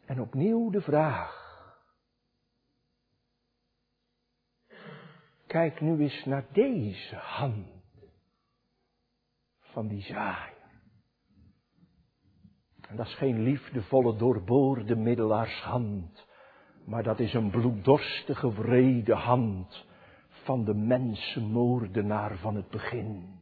En 0.05 0.21
opnieuw 0.21 0.69
de 0.69 0.81
vraag. 0.81 1.40
Kijk 5.51 5.81
nu 5.81 5.99
eens 5.99 6.25
naar 6.25 6.45
deze 6.51 7.15
hand 7.15 7.67
van 9.59 9.87
die 9.87 10.01
zaaier. 10.01 10.53
En 12.87 12.95
dat 12.95 13.05
is 13.05 13.15
geen 13.15 13.43
liefdevolle, 13.43 14.15
doorboorde 14.15 14.95
middelaarshand, 14.95 16.27
maar 16.85 17.03
dat 17.03 17.19
is 17.19 17.33
een 17.33 17.49
bloeddorstige, 17.49 18.51
vrede 18.51 19.15
hand 19.15 19.85
van 20.29 20.65
de 20.65 20.73
mensenmoordenaar 20.73 22.37
van 22.37 22.55
het 22.55 22.69
begin. 22.69 23.39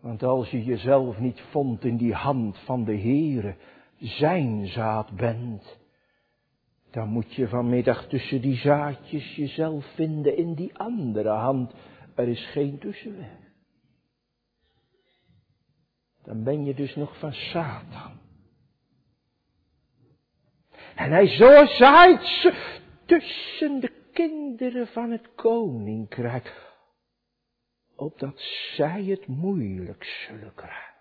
Want 0.00 0.22
als 0.22 0.50
je 0.50 0.64
jezelf 0.64 1.18
niet 1.18 1.40
vond 1.40 1.84
in 1.84 1.96
die 1.96 2.14
hand 2.14 2.58
van 2.58 2.84
de 2.84 2.98
Heere, 2.98 3.56
zijn 3.98 4.66
zaad 4.66 5.16
bent, 5.16 5.80
dan 6.92 7.08
moet 7.08 7.34
je 7.34 7.48
vanmiddag 7.48 8.08
tussen 8.08 8.40
die 8.40 8.56
zaadjes 8.56 9.34
jezelf 9.34 9.94
vinden 9.94 10.36
in 10.36 10.54
die 10.54 10.78
andere 10.78 11.28
hand. 11.28 11.72
Er 12.14 12.28
is 12.28 12.50
geen 12.50 12.78
tussenweg. 12.78 13.40
Dan 16.22 16.44
ben 16.44 16.64
je 16.64 16.74
dus 16.74 16.94
nog 16.94 17.18
van 17.18 17.32
Satan. 17.32 18.20
En 20.94 21.10
hij 21.10 21.26
zo 21.26 21.66
zaait 21.66 22.22
ze 22.22 22.80
tussen 23.06 23.80
de 23.80 23.92
kinderen 24.12 24.86
van 24.86 25.10
het 25.10 25.34
koninkrijk, 25.34 26.74
opdat 27.96 28.40
zij 28.74 29.04
het 29.04 29.26
moeilijk 29.26 30.04
zullen 30.04 30.54
krijgen. 30.54 30.94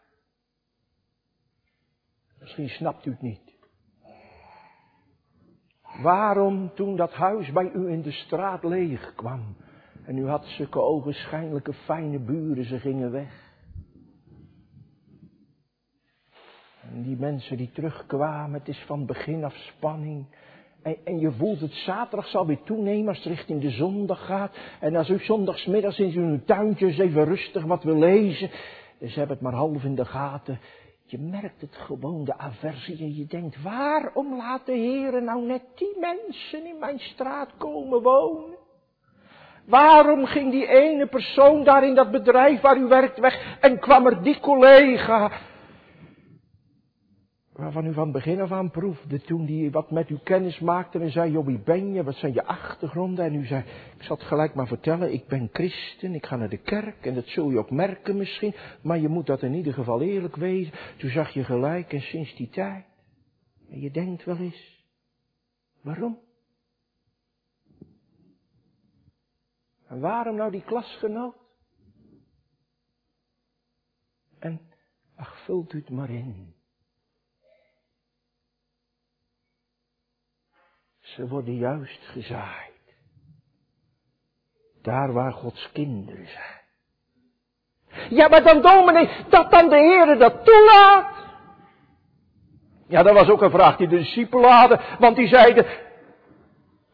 Misschien 2.39 2.69
snapt 2.69 3.05
u 3.05 3.11
het 3.11 3.21
niet. 3.21 3.50
Waarom 6.01 6.71
toen 6.73 6.95
dat 6.95 7.13
huis 7.13 7.51
bij 7.51 7.71
u 7.73 7.89
in 7.89 8.01
de 8.01 8.11
straat 8.11 8.63
leeg 8.63 9.13
kwam 9.15 9.55
en 10.05 10.17
u 10.17 10.27
had 10.27 10.45
zulke 10.45 10.81
ogenschijnlijke 10.81 11.73
fijne 11.73 12.19
buren, 12.19 12.65
ze 12.65 12.79
gingen 12.79 13.11
weg. 13.11 13.49
En 16.81 17.01
die 17.03 17.17
mensen 17.17 17.57
die 17.57 17.71
terugkwamen, 17.71 18.59
het 18.59 18.67
is 18.67 18.83
van 18.85 19.05
begin 19.05 19.43
af 19.43 19.55
spanning. 19.55 20.25
En, 20.81 20.95
en, 21.03 21.19
je 21.19 21.31
voelt 21.31 21.59
het 21.59 21.73
zaterdag 21.73 22.27
zal 22.27 22.45
weer 22.45 22.61
toenemen 22.63 23.07
als 23.07 23.17
het 23.17 23.27
richting 23.27 23.61
de 23.61 23.69
zondag 23.69 24.25
gaat. 24.25 24.57
En 24.79 24.95
als 24.95 25.09
u 25.09 25.19
zondagsmiddags 25.19 25.99
in 25.99 26.17
uw 26.17 26.43
tuintjes 26.45 26.97
even 26.97 27.25
rustig 27.25 27.63
wat 27.63 27.83
wil 27.83 27.97
lezen. 27.97 28.49
Ze 28.99 29.19
hebben 29.19 29.35
het 29.35 29.41
maar 29.41 29.53
half 29.53 29.83
in 29.83 29.95
de 29.95 30.05
gaten. 30.05 30.59
Je 31.11 31.19
merkt 31.19 31.61
het 31.61 31.75
gewoon, 31.75 32.23
de 32.23 32.37
aversie, 32.37 32.97
en 32.99 33.15
je 33.15 33.25
denkt, 33.25 33.61
waarom 33.61 34.35
laat 34.35 34.65
de 34.65 34.71
Heer 34.71 35.23
nou 35.23 35.45
net 35.45 35.61
die 35.75 35.99
mensen 35.99 36.65
in 36.65 36.79
mijn 36.79 36.99
straat 36.99 37.49
komen 37.57 38.01
wonen? 38.01 38.57
Waarom 39.65 40.25
ging 40.25 40.51
die 40.51 40.67
ene 40.67 41.07
persoon 41.07 41.63
daar 41.63 41.83
in 41.83 41.95
dat 41.95 42.11
bedrijf 42.11 42.61
waar 42.61 42.77
u 42.77 42.87
werkt 42.87 43.19
weg 43.19 43.57
en 43.59 43.79
kwam 43.79 44.05
er 44.05 44.23
die 44.23 44.39
collega 44.39 45.31
waarvan 47.61 47.85
u 47.85 47.93
van 47.93 48.11
begin 48.11 48.41
af 48.41 48.51
aan 48.51 48.71
proefde 48.71 49.21
toen 49.21 49.45
die 49.45 49.71
wat 49.71 49.91
met 49.91 50.09
u 50.09 50.17
kennis 50.23 50.59
maakte 50.59 50.99
en 50.99 51.11
zei, 51.11 51.31
joh, 51.31 51.45
wie 51.45 51.59
ben 51.59 51.93
je, 51.93 52.03
wat 52.03 52.15
zijn 52.15 52.33
je 52.33 52.45
achtergronden? 52.45 53.25
En 53.25 53.35
u 53.35 53.45
zei, 53.45 53.63
ik 53.97 54.03
zal 54.03 54.15
het 54.15 54.25
gelijk 54.25 54.53
maar 54.53 54.67
vertellen, 54.67 55.13
ik 55.13 55.27
ben 55.27 55.49
christen, 55.53 56.13
ik 56.13 56.25
ga 56.25 56.35
naar 56.35 56.49
de 56.49 56.57
kerk 56.57 57.05
en 57.05 57.13
dat 57.13 57.27
zul 57.27 57.49
je 57.49 57.57
ook 57.57 57.71
merken 57.71 58.17
misschien, 58.17 58.53
maar 58.81 58.99
je 58.99 59.07
moet 59.07 59.25
dat 59.25 59.41
in 59.41 59.53
ieder 59.53 59.73
geval 59.73 60.01
eerlijk 60.01 60.35
wezen. 60.35 60.73
Toen 60.97 61.09
zag 61.09 61.29
je 61.29 61.43
gelijk 61.43 61.93
en 61.93 62.01
sinds 62.01 62.35
die 62.35 62.49
tijd, 62.49 62.85
en 63.69 63.79
je 63.79 63.91
denkt 63.91 64.23
wel 64.23 64.37
eens, 64.37 64.85
waarom? 65.81 66.19
En 69.87 69.99
waarom 69.99 70.35
nou 70.35 70.51
die 70.51 70.63
klasgenoot? 70.63 71.35
En, 74.39 74.61
ach, 75.15 75.43
vult 75.45 75.73
u 75.73 75.77
het 75.77 75.89
maar 75.89 76.09
in. 76.09 76.59
Ze 81.15 81.27
worden 81.27 81.55
juist 81.55 81.99
gezaaid. 82.03 82.71
Daar 84.81 85.13
waar 85.13 85.31
Gods 85.33 85.69
kinderen 85.71 86.27
zijn. 86.27 86.59
Ja, 88.09 88.27
maar 88.27 88.43
dan 88.43 88.61
dominee, 88.61 89.09
dat 89.29 89.51
dan 89.51 89.69
de 89.69 89.75
Heer 89.75 90.17
dat 90.17 90.45
toelaat. 90.45 91.15
Ja, 92.87 93.03
dat 93.03 93.13
was 93.13 93.29
ook 93.29 93.41
een 93.41 93.51
vraag 93.51 93.77
die 93.77 93.87
de 93.87 93.97
discipelen 93.97 94.51
hadden, 94.51 94.79
want 94.99 95.15
die 95.15 95.27
zeiden, 95.27 95.65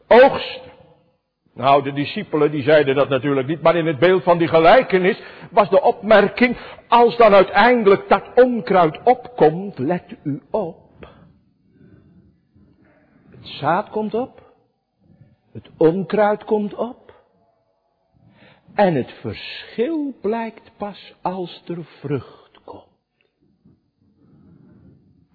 oogst. 0.06 0.60
Nou, 1.54 1.82
de 1.82 1.92
discipelen 1.92 2.50
die 2.50 2.62
zeiden 2.62 2.94
dat 2.94 3.08
natuurlijk 3.08 3.46
niet, 3.46 3.62
maar 3.62 3.76
in 3.76 3.86
het 3.86 3.98
beeld 3.98 4.22
van 4.22 4.38
die 4.38 4.48
gelijkenis 4.48 5.22
was 5.50 5.70
de 5.70 5.82
opmerking, 5.82 6.56
als 6.88 7.16
dan 7.16 7.34
uiteindelijk 7.34 8.08
dat 8.08 8.24
onkruid 8.34 8.98
opkomt, 9.04 9.78
let 9.78 10.16
u 10.22 10.42
op. 10.50 10.87
Het 13.38 13.46
zaad 13.46 13.88
komt 13.88 14.14
op. 14.14 14.52
Het 15.52 15.70
onkruid 15.76 16.44
komt 16.44 16.74
op. 16.74 17.12
En 18.74 18.94
het 18.94 19.10
verschil 19.10 20.14
blijkt 20.20 20.70
pas 20.76 21.14
als 21.22 21.62
er 21.66 21.84
vrucht 21.84 22.60
komt. 22.64 22.84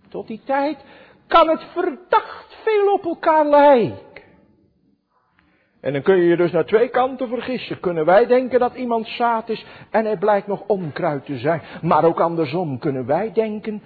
Tot 0.10 0.28
die 0.28 0.42
tijd 0.46 0.84
kan 1.28 1.50
het 1.50 1.64
verdacht 1.64 2.56
veel 2.64 2.94
op 2.94 3.06
elkaar 3.06 3.46
lijken. 3.46 4.24
En 5.82 5.94
dan 5.94 6.02
kun 6.02 6.16
je 6.16 6.28
je 6.28 6.38
dus 6.38 6.52
naar 6.52 6.66
twee 6.66 6.90
kanten 6.90 7.28
vergissen. 7.28 7.80
Kunnen 7.80 8.06
wij 8.06 8.26
denken 8.26 8.60
dat 8.60 8.76
iemand 8.76 9.08
zaad 9.08 9.50
is 9.50 9.66
en 9.90 10.06
hij 10.06 10.18
blijkt 10.18 10.48
nog 10.48 10.64
onkruid 10.68 11.26
te 11.26 11.38
zijn. 11.38 11.62
Maar 11.82 12.04
ook 12.04 12.20
andersom 12.20 12.80
kunnen 12.80 13.06
wij 13.06 13.32
denken, 13.34 13.82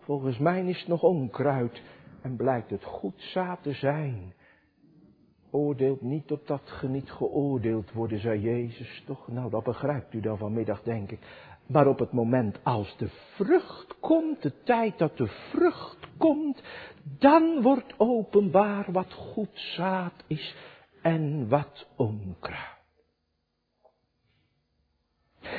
volgens 0.00 0.38
mij 0.38 0.64
is 0.64 0.78
het 0.78 0.88
nog 0.88 1.02
onkruid 1.02 1.82
en 2.22 2.36
blijkt 2.36 2.70
het 2.70 2.84
goed 2.84 3.22
zaad 3.22 3.62
te 3.62 3.72
zijn. 3.72 4.34
Oordeelt 5.50 6.00
niet 6.00 6.30
op 6.30 6.46
dat 6.46 6.82
niet 6.88 7.10
geoordeeld 7.10 7.92
worden, 7.92 8.20
zei 8.20 8.40
Jezus 8.40 9.02
toch? 9.06 9.28
Nou, 9.28 9.50
dat 9.50 9.64
begrijpt 9.64 10.14
u 10.14 10.20
dan 10.20 10.38
vanmiddag, 10.38 10.82
denk 10.82 11.10
ik. 11.10 11.18
Maar 11.66 11.86
op 11.86 11.98
het 11.98 12.12
moment 12.12 12.64
als 12.64 12.96
de 12.96 13.08
vrucht 13.08 14.00
komt, 14.00 14.42
de 14.42 14.62
tijd 14.62 14.98
dat 14.98 15.16
de 15.16 15.26
vrucht 15.26 16.08
komt, 16.16 16.62
dan 17.18 17.62
wordt 17.62 17.94
openbaar 17.96 18.92
wat 18.92 19.12
goed 19.12 19.50
zaad 19.52 20.24
is 20.26 20.56
en 21.02 21.48
wat 21.48 21.86
onkruid. 21.96 22.79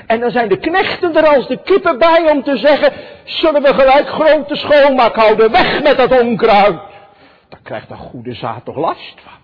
En 0.08 0.20
dan 0.20 0.32
zijn 0.32 0.50
de 0.50 0.58
knechten 0.58 1.16
er 1.16 1.28
als 1.28 1.48
de 1.48 1.62
kippen 1.62 1.98
bij 1.98 2.32
om 2.32 2.44
te 2.44 2.58
zeggen, 2.58 2.94
zullen 3.26 3.62
we 3.62 3.74
gelijk 3.74 4.08
grote 4.08 4.56
schoonmaak 4.56 5.16
houden, 5.16 5.52
weg 5.52 5.84
met 5.84 5.98
dat 5.98 6.22
onkruid. 6.22 6.82
Daar 7.50 7.62
krijgt 7.64 7.88
de 7.88 7.96
goede 7.96 8.34
zaad 8.34 8.66
toch 8.66 8.76
last 8.76 9.22
van. 9.22 9.40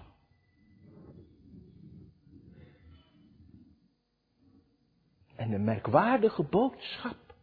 En 5.36 5.50
de 5.50 5.60
merkwaardige 5.60 6.44
boodschap. 6.44 7.36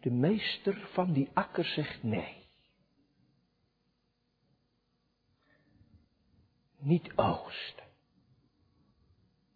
De 0.00 0.10
meester 0.10 0.88
van 0.92 1.12
die 1.12 1.30
akker 1.32 1.64
zegt 1.64 2.02
nee. 2.02 2.46
Niet 6.78 7.12
oogsten. 7.16 7.84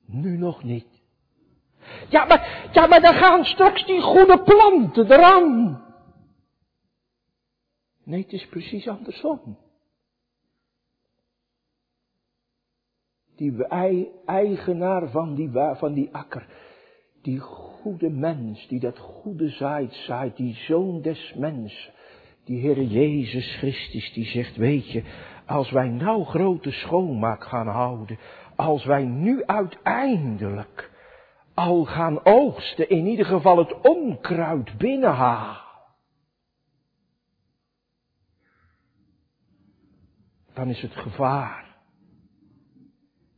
Nu 0.05 0.37
nog 0.37 0.63
niet. 0.63 0.98
Ja, 2.09 2.25
maar, 2.25 2.69
ja, 2.73 2.87
maar 2.87 3.01
dan 3.01 3.15
gaan 3.15 3.45
straks 3.45 3.87
die 3.87 4.01
goede 4.01 4.43
planten 4.43 5.13
eraan. 5.13 5.83
Nee, 8.05 8.23
het 8.23 8.33
is 8.33 8.47
precies 8.47 8.89
andersom. 8.89 9.59
Die 13.37 13.67
eigenaar 14.25 15.11
van 15.11 15.35
die, 15.35 15.51
van 15.53 15.93
die 15.93 16.09
akker, 16.13 16.47
die 17.23 17.39
goede 17.39 18.11
mens, 18.11 18.69
die 18.69 18.81
dat 18.81 18.99
goede 18.99 19.49
zaait, 19.49 19.95
zaait, 19.95 20.37
die 20.37 20.55
zoon 20.55 21.03
des 21.03 21.35
mensen, 21.37 21.93
die 22.45 22.61
Heere 22.61 22.87
Jezus 22.87 23.57
Christus, 23.57 24.13
die 24.13 24.25
zegt, 24.25 24.57
weet 24.57 24.91
je, 24.91 25.03
Als 25.49 25.71
wij 25.71 25.89
nou 25.89 26.25
grote 26.25 26.71
schoonmaak 26.71 27.45
gaan 27.45 27.67
houden, 27.67 28.19
als 28.57 28.85
wij 28.85 29.05
nu 29.05 29.45
uiteindelijk 29.45 30.91
al 31.59 31.85
gaan 31.85 32.25
oogsten, 32.25 32.89
in 32.89 33.07
ieder 33.07 33.27
geval 33.27 33.59
het 33.59 33.81
onkruid 33.81 34.79
binnenhalen. 34.79 35.67
Dan 40.55 40.69
is 40.69 40.81
het 40.81 40.93
gevaar 40.93 41.77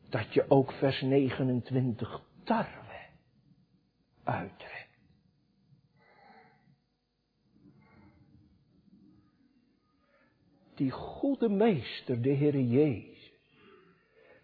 dat 0.09 0.35
je 0.35 0.45
ook 0.49 0.73
vers 0.73 1.01
29 1.01 2.23
tarwe 2.45 3.09
uittrekt. 4.25 4.99
Die 10.75 10.91
goede 10.91 11.49
meester, 11.49 12.23
de 12.23 12.31
Heer 12.31 12.61
Jezus, 12.61 13.33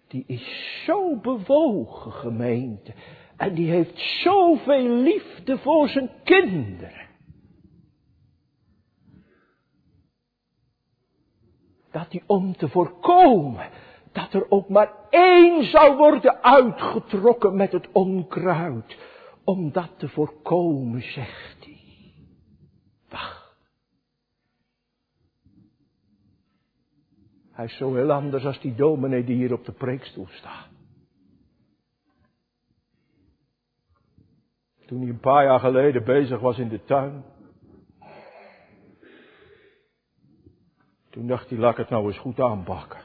die 0.06 0.24
is 0.26 0.82
zo 0.84 1.16
bewogen 1.16 2.12
gemeente. 2.12 2.94
En 3.36 3.54
die 3.54 3.70
heeft 3.70 3.98
zoveel 3.98 4.88
liefde 4.88 5.58
voor 5.58 5.88
zijn 5.88 6.10
kinderen. 6.24 7.08
Dat 11.90 12.12
hij 12.12 12.22
om 12.26 12.56
te 12.56 12.68
voorkomen 12.68 13.70
dat 14.16 14.32
er 14.32 14.50
ook 14.50 14.68
maar 14.68 14.92
één 15.10 15.64
zou 15.64 15.96
worden 15.96 16.42
uitgetrokken 16.42 17.56
met 17.56 17.72
het 17.72 17.88
onkruid. 17.92 18.98
Om 19.44 19.72
dat 19.72 19.98
te 19.98 20.08
voorkomen, 20.08 21.02
zegt 21.02 21.64
hij. 21.64 21.80
Wacht. 23.08 23.56
Hij 27.52 27.64
is 27.64 27.76
zo 27.76 27.94
heel 27.94 28.12
anders 28.12 28.44
als 28.44 28.60
die 28.60 28.74
dominee 28.74 29.24
die 29.24 29.36
hier 29.36 29.52
op 29.52 29.64
de 29.64 29.72
preekstoel 29.72 30.26
staat. 30.30 30.75
Toen 34.86 35.00
hij 35.00 35.08
een 35.08 35.20
paar 35.20 35.44
jaar 35.44 35.60
geleden 35.60 36.04
bezig 36.04 36.40
was 36.40 36.58
in 36.58 36.68
de 36.68 36.84
tuin. 36.84 37.24
Toen 41.10 41.26
dacht 41.26 41.48
hij, 41.48 41.58
laat 41.58 41.70
ik 41.70 41.76
het 41.76 41.88
nou 41.88 42.06
eens 42.06 42.18
goed 42.18 42.40
aanpakken. 42.40 43.00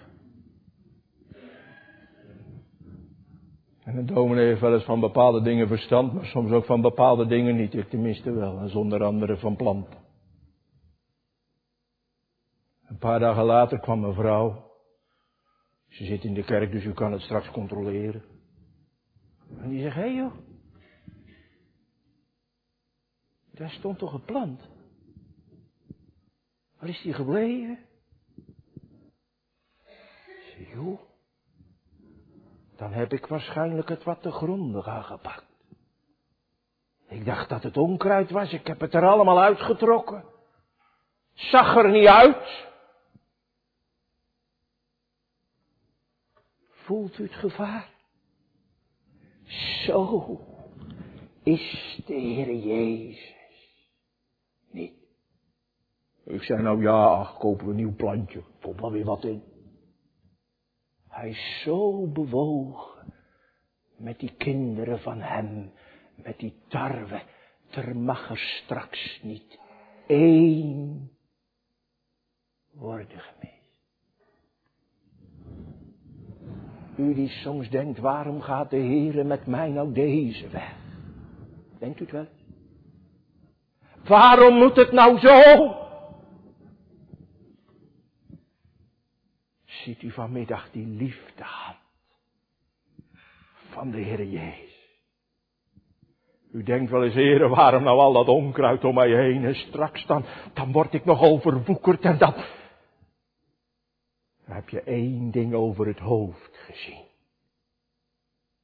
En 3.84 3.98
een 3.98 4.06
dominee 4.06 4.48
heeft 4.48 4.62
wel 4.62 4.74
eens 4.74 4.84
van 4.84 5.00
bepaalde 5.00 5.42
dingen 5.42 5.68
verstand, 5.68 6.14
maar 6.14 6.26
soms 6.26 6.52
ook 6.52 6.66
van 6.66 6.82
bepaalde 6.82 7.26
dingen 7.26 7.56
niet. 7.56 7.74
Ik 7.74 7.90
tenminste 7.90 8.32
wel, 8.32 8.60
en 8.60 8.70
zonder 8.70 9.04
andere 9.04 9.38
van 9.38 9.56
planten. 9.56 10.00
Een 12.88 12.98
paar 12.98 13.20
dagen 13.20 13.44
later 13.44 13.80
kwam 13.80 14.00
mijn 14.00 14.14
vrouw. 14.14 14.70
Ze 15.88 16.06
zit 16.06 16.24
in 16.24 16.34
de 16.34 16.44
kerk, 16.44 16.72
dus 16.72 16.84
u 16.84 16.94
kan 16.94 17.12
het 17.12 17.22
straks 17.22 17.52
controleren. 17.52 18.24
En 19.58 19.70
die 19.70 19.82
zegt, 19.82 19.96
hé 19.96 20.02
hey 20.02 20.14
joh. 20.14 20.34
Daar 23.62 23.70
stond 23.70 23.98
toch 23.98 24.14
een 24.14 24.26
plant? 24.26 24.62
Waar 26.80 26.90
is 26.90 27.02
die 27.02 27.14
gebleven? 27.14 27.80
Zeg, 29.86 30.72
joh. 30.74 31.00
Dan 32.76 32.94
heb 32.94 33.14
ik 33.14 33.26
waarschijnlijk 33.26 33.90
het 33.90 34.04
wat 34.04 34.22
te 34.22 34.32
grondig 34.32 34.88
aangepakt. 34.88 35.46
Ik 37.08 37.26
dacht 37.26 37.50
dat 37.50 37.64
het 37.64 37.78
onkruid 37.78 38.32
was. 38.32 38.54
Ik 38.54 38.68
heb 38.68 38.80
het 38.80 38.94
er 38.94 39.08
allemaal 39.08 39.42
uitgetrokken. 39.42 40.26
Zag 41.34 41.76
er 41.76 41.92
niet 41.92 42.08
uit. 42.08 42.68
Voelt 46.70 47.18
u 47.18 47.24
het 47.24 47.36
gevaar? 47.36 47.90
Zo 49.86 50.40
is 51.44 52.02
de 52.06 52.14
Heer 52.14 52.56
Jezus. 52.56 53.40
Ik 56.32 56.44
zei 56.44 56.62
nou 56.62 56.82
ja, 56.82 57.32
kopen 57.40 57.66
we 57.66 57.72
een 57.72 57.78
nieuw 57.78 57.96
plantje. 57.96 58.44
Komt 58.62 58.80
wel 58.82 58.92
weer 58.92 59.06
wat 59.06 59.24
in. 59.24 59.44
Hij 61.10 61.30
is 61.30 61.62
zo 61.64 62.08
bewogen 62.08 63.14
met 63.98 64.20
die 64.20 64.34
kinderen 64.38 65.00
van 65.00 65.22
hem, 65.22 65.72
met 66.16 66.40
die 66.40 66.54
tarwe. 66.68 67.22
Er 67.70 67.98
mag 67.98 68.30
er 68.30 68.38
straks 68.38 69.20
niet 69.24 69.60
één 70.08 71.12
worden 72.72 73.20
gemist. 73.20 73.50
U 76.98 77.14
die 77.14 77.30
soms 77.30 77.70
denkt, 77.70 78.00
waarom 78.00 78.42
gaat 78.42 78.70
de 78.70 78.78
Heere 78.78 79.24
met 79.24 79.46
mij 79.46 79.70
nou 79.70 79.94
deze 79.94 80.50
weg? 80.50 80.76
Denkt 81.80 82.00
u 82.00 82.04
het 82.04 82.12
wel? 82.12 82.28
Waarom 84.04 84.58
moet 84.58 84.76
het 84.76 84.92
nou 84.92 85.20
zo? 85.20 85.81
Ziet 89.84 90.02
u 90.02 90.12
vanmiddag 90.12 90.72
die 90.72 90.86
liefde 90.86 91.44
aan 91.44 91.76
van 93.70 93.92
de 93.92 93.98
Heer 93.98 94.26
Jezus. 94.26 94.70
U 96.52 96.64
denkt 96.64 96.92
wel 96.92 97.04
eens, 97.04 97.14
heren, 97.14 97.50
waarom 97.50 97.84
nou 97.84 98.00
al 98.00 98.14
dat 98.14 98.28
onkruid 98.28 98.84
om 98.84 98.94
mij 98.94 99.10
heen? 99.10 99.46
En 99.46 99.56
straks 99.56 100.06
dan, 100.06 100.26
dan 100.54 100.72
word 100.72 100.94
ik 100.94 101.06
nog 101.06 101.22
overwoekerd 101.22 102.02
en 102.02 102.18
dan... 102.18 102.34
Dan 104.46 104.56
heb 104.56 104.70
je 104.70 104.82
één 104.82 105.32
ding 105.32 105.54
over 105.54 105.88
het 105.88 106.00
hoofd 106.00 106.58
gezien. 106.58 107.06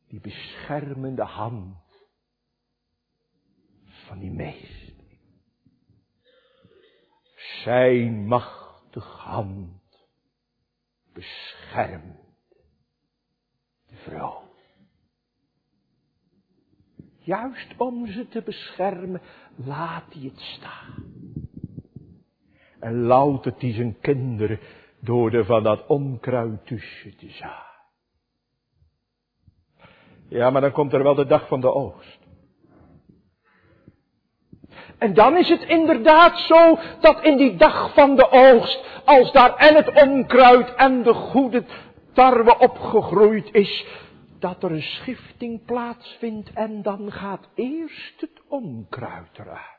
Die 0.08 0.22
beschermende 0.22 1.24
hand 1.24 1.76
van 3.86 4.20
die 4.20 4.32
meester. 4.32 4.94
Zijn 7.64 8.28
machtige 8.28 9.18
hand 9.18 9.77
beschermt 11.18 12.16
de 13.86 13.96
vrouw. 13.96 14.42
Juist 17.20 17.74
om 17.78 18.08
ze 18.08 18.28
te 18.28 18.42
beschermen, 18.42 19.22
laat 19.56 20.14
hij 20.14 20.22
het 20.24 20.40
staan. 20.40 21.04
En 22.80 23.02
loutert 23.02 23.62
hij 23.62 23.74
zijn 23.74 24.00
kinderen 24.00 24.60
door 25.00 25.34
er 25.34 25.46
van 25.46 25.64
dat 25.64 25.88
onkruid 25.88 26.66
tussen 26.66 27.18
te 27.18 27.30
zaaien. 27.30 27.66
Ja, 30.30 30.50
maar 30.50 30.62
dan 30.62 30.72
komt 30.72 30.94
er 30.94 31.04
wel 31.04 31.16
de 31.16 31.26
dag 31.26 31.48
van 31.48 31.62
de 31.62 31.74
oogst. 31.74 32.27
En 34.98 35.14
dan 35.14 35.38
is 35.38 35.50
het 35.50 35.64
inderdaad 35.64 36.40
zo 36.40 36.78
dat 37.00 37.24
in 37.24 37.38
die 37.38 37.56
dag 37.56 37.94
van 37.94 38.16
de 38.16 38.32
oogst, 38.32 39.02
als 39.06 39.32
daar 39.32 39.56
en 39.56 39.76
het 39.76 40.02
onkruid 40.02 40.76
en 40.76 41.04
de 41.04 41.14
goede 41.14 41.64
tarwe 42.14 42.58
opgegroeid 42.58 43.50
is, 43.52 43.86
dat 44.40 44.64
er 44.64 44.72
een 44.72 44.82
schifting 44.82 45.66
plaatsvindt 45.66 46.54
en 46.54 46.82
dan 46.82 47.12
gaat 47.12 47.50
eerst 47.56 48.22
het 48.22 48.42
onkruid 48.48 49.30
eruit. 49.34 49.76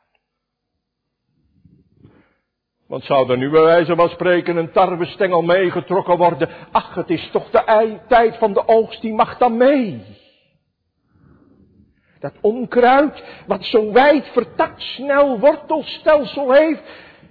Want 2.87 3.05
zou 3.05 3.31
er 3.31 3.37
nu 3.37 3.51
bij 3.51 3.63
wijze 3.63 3.97
van 3.97 4.09
spreken 4.09 4.57
een 4.57 4.73
tarwestengel 4.73 5.43
meegetrokken 5.43 6.17
worden? 6.17 6.49
Ach, 6.71 6.95
het 6.95 7.11
is 7.11 7.31
toch 7.31 7.51
de 7.51 7.99
tijd 8.09 8.37
van 8.37 8.53
de 8.53 8.69
oogst, 8.69 9.01
die 9.01 9.15
mag 9.15 9.39
dan 9.39 9.57
mee. 9.57 10.03
Dat 12.21 12.35
onkruid, 12.41 13.25
wat 13.47 13.65
zo'n 13.65 13.93
wijd 13.93 14.27
vertakt 14.27 14.83
snel 14.83 15.39
wortelstelsel 15.39 16.53
heeft. 16.53 16.83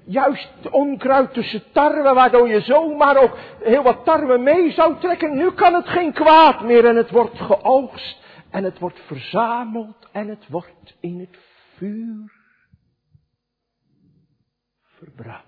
Juist 0.05 0.69
onkruid 0.69 1.33
tussen 1.33 1.63
tarwe, 1.71 2.13
waardoor 2.13 2.47
je 2.47 2.61
zomaar 2.61 3.17
ook 3.17 3.37
heel 3.63 3.83
wat 3.83 4.05
tarwe 4.05 4.37
mee 4.37 4.71
zou 4.71 4.99
trekken. 4.99 5.35
Nu 5.35 5.51
kan 5.51 5.73
het 5.73 5.87
geen 5.87 6.13
kwaad 6.13 6.61
meer 6.61 6.85
en 6.85 6.95
het 6.95 7.11
wordt 7.11 7.39
geoogst. 7.39 8.25
En 8.49 8.63
het 8.63 8.79
wordt 8.79 8.99
verzameld 8.99 10.07
en 10.11 10.27
het 10.27 10.47
wordt 10.47 10.95
in 10.99 11.19
het 11.19 11.37
vuur 11.75 12.31
verbrand. 14.97 15.45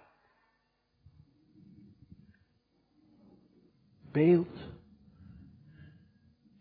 Beeld 4.12 4.70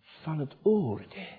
van 0.00 0.38
het 0.38 0.56
oordeel. 0.62 1.37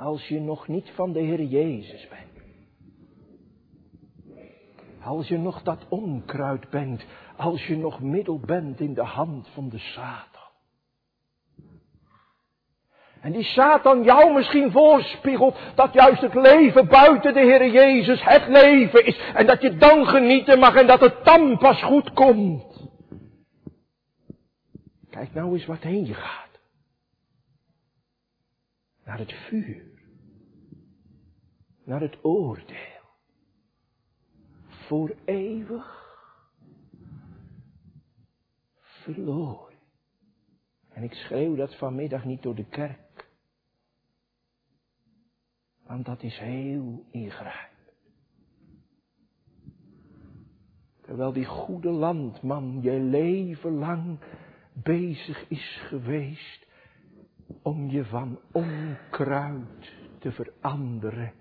Als 0.00 0.28
je 0.28 0.40
nog 0.40 0.68
niet 0.68 0.90
van 0.90 1.12
de 1.12 1.20
Heer 1.20 1.42
Jezus 1.42 2.08
bent. 2.08 2.44
Als 5.02 5.28
je 5.28 5.38
nog 5.38 5.62
dat 5.62 5.86
onkruid 5.88 6.70
bent. 6.70 7.04
Als 7.36 7.66
je 7.66 7.76
nog 7.76 8.00
middel 8.00 8.38
bent 8.38 8.80
in 8.80 8.94
de 8.94 9.04
hand 9.04 9.48
van 9.48 9.68
de 9.68 9.78
Satan. 9.78 10.48
En 13.20 13.32
die 13.32 13.42
Satan 13.42 14.02
jou 14.02 14.34
misschien 14.34 14.70
voorspiegelt 14.70 15.58
dat 15.74 15.92
juist 15.92 16.20
het 16.20 16.34
leven 16.34 16.88
buiten 16.88 17.34
de 17.34 17.40
Heer 17.40 17.70
Jezus 17.70 18.24
het 18.24 18.46
leven 18.48 19.06
is. 19.06 19.18
En 19.34 19.46
dat 19.46 19.62
je 19.62 19.76
dan 19.76 20.06
genieten 20.06 20.58
mag 20.58 20.74
en 20.74 20.86
dat 20.86 21.00
het 21.00 21.24
dan 21.24 21.58
pas 21.58 21.82
goed 21.82 22.12
komt. 22.12 22.88
Kijk 25.10 25.34
nou 25.34 25.52
eens 25.52 25.66
wat 25.66 25.82
heen 25.82 26.06
je 26.06 26.14
gaat. 26.14 26.60
Naar 29.04 29.18
het 29.18 29.32
vuur. 29.32 29.89
Naar 31.90 32.00
het 32.00 32.24
oordeel. 32.24 33.08
Voor 34.66 35.16
eeuwig 35.24 36.16
verloren. 38.78 39.78
En 40.88 41.02
ik 41.02 41.12
schreeuw 41.12 41.54
dat 41.54 41.78
vanmiddag 41.78 42.24
niet 42.24 42.42
door 42.42 42.54
de 42.54 42.68
kerk. 42.68 43.30
Want 45.82 46.04
dat 46.04 46.22
is 46.22 46.38
heel 46.38 47.06
ingrijpend. 47.10 47.92
Terwijl 51.00 51.32
die 51.32 51.46
goede 51.46 51.90
landman 51.90 52.82
je 52.82 53.00
leven 53.00 53.72
lang 53.72 54.18
bezig 54.72 55.48
is 55.48 55.80
geweest 55.88 56.66
om 57.62 57.88
je 57.88 58.04
van 58.04 58.40
onkruid 58.52 59.94
te 60.18 60.32
veranderen 60.32 61.39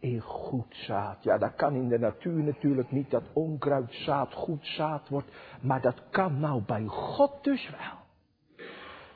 in 0.00 0.20
goed 0.20 0.74
zaad. 0.76 1.22
Ja, 1.24 1.38
dat 1.38 1.54
kan 1.54 1.74
in 1.74 1.88
de 1.88 1.98
natuur 1.98 2.42
natuurlijk 2.42 2.90
niet 2.90 3.10
dat 3.10 3.24
onkruidzaad 3.32 4.34
goed 4.34 4.66
zaad 4.66 5.08
wordt, 5.08 5.30
maar 5.60 5.80
dat 5.80 6.02
kan 6.10 6.40
nou 6.40 6.62
bij 6.66 6.84
God 6.86 7.44
dus 7.44 7.70
wel. 7.70 8.06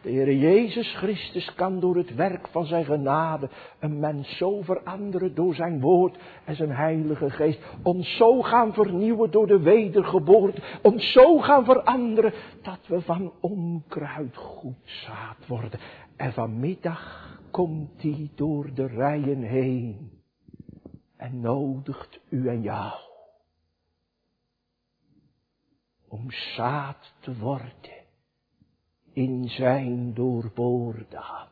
De 0.03 0.11
Heer 0.11 0.35
Jezus 0.35 0.95
Christus 0.97 1.55
kan 1.55 1.81
door 1.81 1.97
het 1.97 2.15
werk 2.15 2.49
van 2.49 2.67
zijn 2.67 2.85
genade 2.85 3.49
een 3.79 4.01
mens 4.01 4.37
zo 4.37 4.63
veranderen 4.63 5.35
door 5.35 5.55
zijn 5.55 5.81
woord 5.81 6.19
en 6.45 6.57
zijn 6.57 6.71
heilige 6.71 7.31
geest. 7.31 7.61
Ons 7.83 8.17
zo 8.17 8.43
gaan 8.43 8.73
vernieuwen 8.73 9.31
door 9.31 9.47
de 9.47 9.61
wedergeboorte. 9.61 10.63
Ons 10.83 11.13
zo 11.13 11.39
gaan 11.39 11.65
veranderen 11.65 12.33
dat 12.63 12.87
we 12.87 13.01
van 13.01 13.33
onkruid 13.41 14.37
goed 14.37 14.83
zaad 14.85 15.47
worden. 15.47 15.81
En 16.17 16.33
vanmiddag 16.33 17.31
komt 17.51 18.03
hij 18.03 18.31
door 18.35 18.75
de 18.75 18.87
rijen 18.87 19.43
heen 19.43 20.11
en 21.23 21.41
nodigt 21.41 22.21
u 22.29 22.49
en 22.49 22.63
jou 22.63 23.01
om 26.09 26.31
zaad 26.31 27.15
te 27.21 27.39
worden 27.39 28.05
in 29.13 29.49
zijn 29.49 30.15
doorboorde 30.15 31.17
hand. 31.17 31.51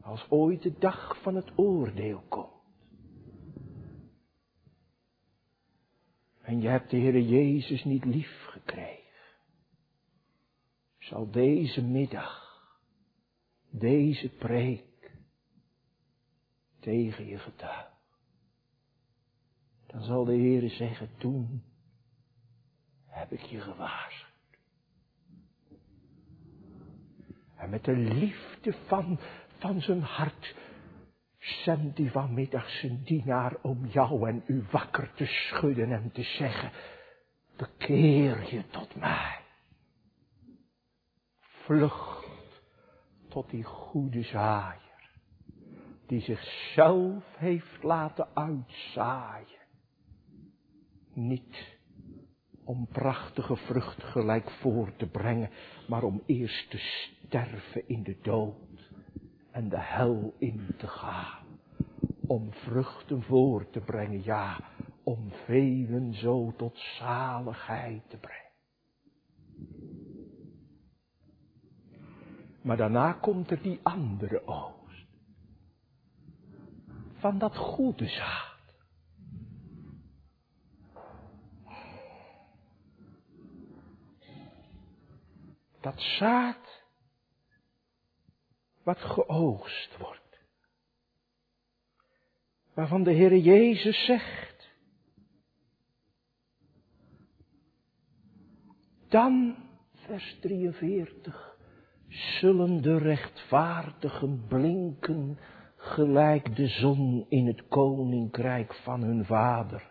Als 0.00 0.30
ooit 0.30 0.62
de 0.62 0.78
dag 0.78 1.22
van 1.22 1.34
het 1.34 1.58
oordeel 1.58 2.22
komt. 2.28 2.48
En 6.42 6.60
je 6.60 6.68
hebt 6.68 6.90
de 6.90 6.96
Heer 6.96 7.20
Jezus 7.20 7.84
niet 7.84 8.04
lief 8.04 8.44
gekregen. 8.44 9.00
Zal 10.98 11.30
deze 11.30 11.84
middag, 11.84 12.49
deze 13.70 14.28
preek 14.28 15.10
tegen 16.80 17.26
je 17.26 17.38
getuigen 17.38 17.90
dan 19.90 20.02
zal 20.02 20.24
de 20.24 20.32
Heere 20.36 20.68
zeggen, 20.68 21.10
toen 21.18 21.62
heb 23.06 23.32
ik 23.32 23.40
je 23.40 23.60
gewaarschuwd. 23.60 24.28
En 27.56 27.70
met 27.70 27.84
de 27.84 27.96
liefde 27.96 28.72
van, 28.86 29.18
van 29.58 29.80
zijn 29.80 30.02
hart 30.02 30.54
zendt 31.38 31.98
hij 31.98 32.10
vanmiddag 32.10 32.70
zijn 32.70 33.02
dienaar 33.04 33.56
om 33.62 33.86
jou 33.86 34.28
en 34.28 34.42
u 34.46 34.64
wakker 34.70 35.12
te 35.14 35.26
schudden 35.26 35.92
en 35.92 36.12
te 36.12 36.22
zeggen, 36.22 36.72
bekeer 37.56 38.54
je 38.54 38.66
tot 38.66 38.96
mij. 38.96 39.38
Vlucht 41.38 42.09
tot 43.30 43.50
die 43.50 43.64
goede 43.64 44.22
zaaier, 44.22 45.10
die 46.06 46.20
zichzelf 46.20 47.24
heeft 47.36 47.82
laten 47.82 48.28
uitzaaien 48.34 49.58
niet 51.14 51.78
om 52.64 52.86
prachtige 52.86 53.56
vrucht 53.56 54.02
gelijk 54.02 54.50
voor 54.50 54.96
te 54.96 55.06
brengen, 55.06 55.50
maar 55.88 56.02
om 56.02 56.22
eerst 56.26 56.70
te 56.70 56.78
sterven 56.78 57.88
in 57.88 58.02
de 58.02 58.16
dood 58.22 58.90
en 59.50 59.68
de 59.68 59.80
hel 59.80 60.34
in 60.38 60.74
te 60.78 60.86
gaan. 60.86 61.46
Om 62.26 62.52
vruchten 62.52 63.22
voor 63.22 63.70
te 63.70 63.80
brengen, 63.80 64.24
ja, 64.24 64.60
om 65.02 65.30
velen 65.44 66.14
zo 66.14 66.52
tot 66.56 66.78
zaligheid 66.78 68.02
te 68.08 68.16
brengen. 68.16 68.49
Maar 72.62 72.76
daarna 72.76 73.12
komt 73.12 73.50
er 73.50 73.62
die 73.62 73.80
andere 73.82 74.46
oost. 74.46 75.06
Van 77.18 77.38
dat 77.38 77.56
goede 77.56 78.08
zaad. 78.08 78.50
dat 85.80 86.00
zaad 86.00 86.84
wat 88.82 88.98
geoogst 88.98 89.96
wordt. 89.96 90.40
Waarvan 92.74 93.02
de 93.02 93.14
Heere 93.14 93.42
Jezus 93.42 94.04
zegt, 94.04 94.70
dan, 99.08 99.56
vers 99.92 100.38
43, 100.40 101.49
zullen 102.10 102.82
de 102.82 102.98
rechtvaardigen 102.98 104.44
blinken 104.48 105.38
gelijk 105.76 106.56
de 106.56 106.66
zon 106.66 107.26
in 107.28 107.46
het 107.46 107.68
koninkrijk 107.68 108.74
van 108.74 109.02
hun 109.02 109.24
vader. 109.24 109.90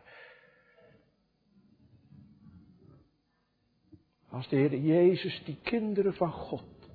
Als 4.29 4.49
de 4.49 4.55
Heer 4.55 4.77
Jezus 4.77 5.43
die 5.45 5.59
kinderen 5.63 6.13
van 6.13 6.31
God, 6.31 6.91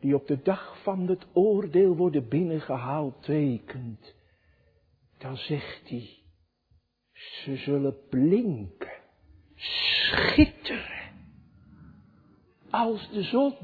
die 0.00 0.14
op 0.14 0.26
de 0.26 0.42
dag 0.42 0.82
van 0.82 1.08
het 1.08 1.26
oordeel 1.32 1.96
worden 1.96 2.28
binnengehaald, 2.28 3.22
tekent, 3.22 4.14
dan 5.18 5.36
zegt 5.36 5.88
hij, 5.88 6.22
ze 7.12 7.56
zullen 7.56 7.96
blinken, 8.08 9.00
schitteren, 9.54 11.12
als 12.70 13.10
de 13.10 13.22
zon. 13.22 13.56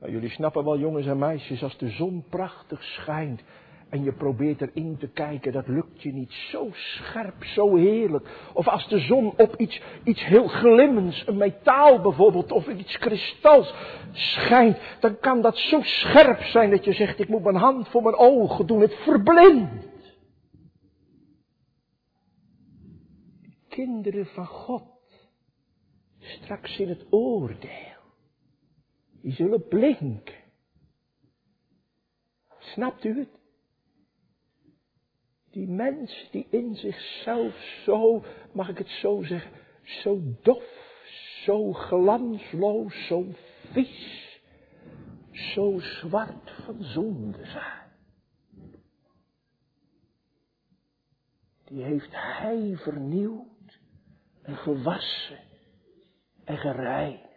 Nou, 0.00 0.12
jullie 0.12 0.30
snappen 0.30 0.64
wel, 0.64 0.78
jongens 0.78 1.06
en 1.06 1.18
meisjes, 1.18 1.62
als 1.62 1.78
de 1.78 1.88
zon 1.88 2.24
prachtig 2.28 2.82
schijnt, 2.82 3.42
en 3.88 4.04
je 4.04 4.12
probeert 4.12 4.60
erin 4.60 4.96
te 4.98 5.08
kijken, 5.08 5.52
dat 5.52 5.66
lukt 5.66 6.02
je 6.02 6.12
niet. 6.12 6.32
Zo 6.32 6.68
scherp, 6.72 7.44
zo 7.44 7.76
heerlijk. 7.76 8.28
Of 8.52 8.68
als 8.68 8.88
de 8.88 8.98
zon 8.98 9.32
op 9.36 9.54
iets, 9.56 9.82
iets 10.04 10.24
heel 10.24 10.48
glimmends, 10.48 11.26
een 11.26 11.36
metaal 11.36 12.00
bijvoorbeeld, 12.00 12.52
of 12.52 12.68
iets 12.68 12.98
kristals 12.98 13.74
schijnt, 14.12 14.78
dan 15.00 15.18
kan 15.18 15.42
dat 15.42 15.56
zo 15.56 15.80
scherp 15.82 16.42
zijn 16.42 16.70
dat 16.70 16.84
je 16.84 16.92
zegt, 16.92 17.18
ik 17.18 17.28
moet 17.28 17.42
mijn 17.42 17.56
hand 17.56 17.88
voor 17.88 18.02
mijn 18.02 18.16
ogen 18.16 18.66
doen, 18.66 18.80
het 18.80 18.94
verblindt. 18.94 19.88
kinderen 23.84 24.26
van 24.26 24.46
God, 24.46 24.82
straks 26.18 26.78
in 26.78 26.88
het 26.88 27.06
oordeel, 27.10 27.97
die 29.20 29.32
zullen 29.32 29.68
blinken. 29.68 30.34
Snapt 32.58 33.04
u 33.04 33.18
het? 33.18 33.28
Die 35.50 35.68
mens 35.68 36.28
die 36.30 36.46
in 36.50 36.74
zichzelf 36.74 37.54
zo, 37.84 38.24
mag 38.52 38.68
ik 38.68 38.78
het 38.78 38.88
zo 38.88 39.22
zeggen, 39.22 39.50
zo 39.82 40.20
dof, 40.42 40.64
zo 41.44 41.72
glansloos, 41.72 43.06
zo 43.06 43.26
vies, 43.72 44.40
zo 45.32 45.78
zwart 45.78 46.50
van 46.64 46.82
zonde 46.82 47.44
zijn. 47.44 47.86
Die 51.64 51.82
heeft 51.82 52.10
hij 52.10 52.76
vernieuwd 52.76 53.80
en 54.42 54.56
gewassen 54.56 55.40
en 56.44 56.56
gereinigd. 56.56 57.27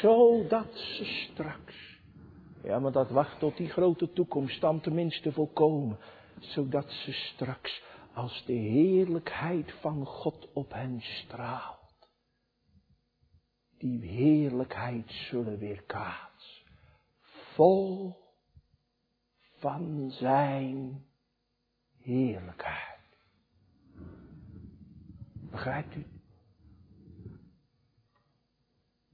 Zodat 0.00 0.74
ze 0.74 1.04
straks 1.04 1.90
ja, 2.62 2.78
maar 2.78 2.92
dat 2.92 3.10
wacht 3.10 3.38
tot 3.38 3.56
die 3.56 3.68
grote 3.68 4.12
toekomst 4.12 4.60
dan 4.60 4.80
tenminste 4.80 5.32
volkomen. 5.32 5.98
Zodat 6.38 6.90
ze 6.90 7.12
straks 7.12 7.82
als 8.14 8.44
de 8.46 8.52
heerlijkheid 8.52 9.72
van 9.72 10.06
God 10.06 10.52
op 10.52 10.72
hen 10.72 11.00
straalt. 11.00 12.08
Die 13.78 14.06
heerlijkheid 14.06 15.10
zullen 15.10 15.58
weerkaatsen, 15.58 16.66
vol 17.54 18.14
van 19.58 20.10
zijn 20.10 21.04
heerlijkheid. 21.98 22.98
Begrijpt 25.50 25.94
u? 25.94 26.19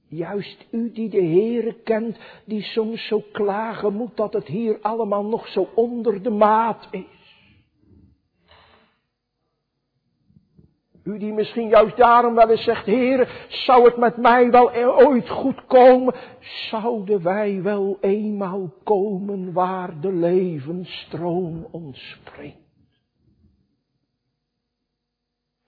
Juist 0.09 0.65
u 0.71 0.91
die 0.91 1.09
de 1.09 1.21
Heere 1.21 1.73
kent, 1.73 2.17
die 2.45 2.61
soms 2.61 3.07
zo 3.07 3.23
klagen 3.31 3.93
moet 3.93 4.17
dat 4.17 4.33
het 4.33 4.47
hier 4.47 4.79
allemaal 4.81 5.25
nog 5.25 5.47
zo 5.47 5.69
onder 5.75 6.23
de 6.23 6.29
maat 6.29 6.87
is. 6.91 7.17
U 11.03 11.17
die 11.17 11.33
misschien 11.33 11.67
juist 11.67 11.97
daarom 11.97 12.35
wel 12.35 12.49
eens 12.49 12.63
zegt, 12.63 12.85
Heere, 12.85 13.27
zou 13.49 13.85
het 13.85 13.97
met 13.97 14.17
mij 14.17 14.51
wel 14.51 14.73
ooit 14.75 15.29
goed 15.29 15.65
komen? 15.65 16.13
Zouden 16.39 17.23
wij 17.23 17.61
wel 17.61 17.97
eenmaal 18.01 18.73
komen 18.83 19.53
waar 19.53 19.99
de 19.99 20.11
levensstroom 20.11 21.67
ontspringt? 21.71 22.65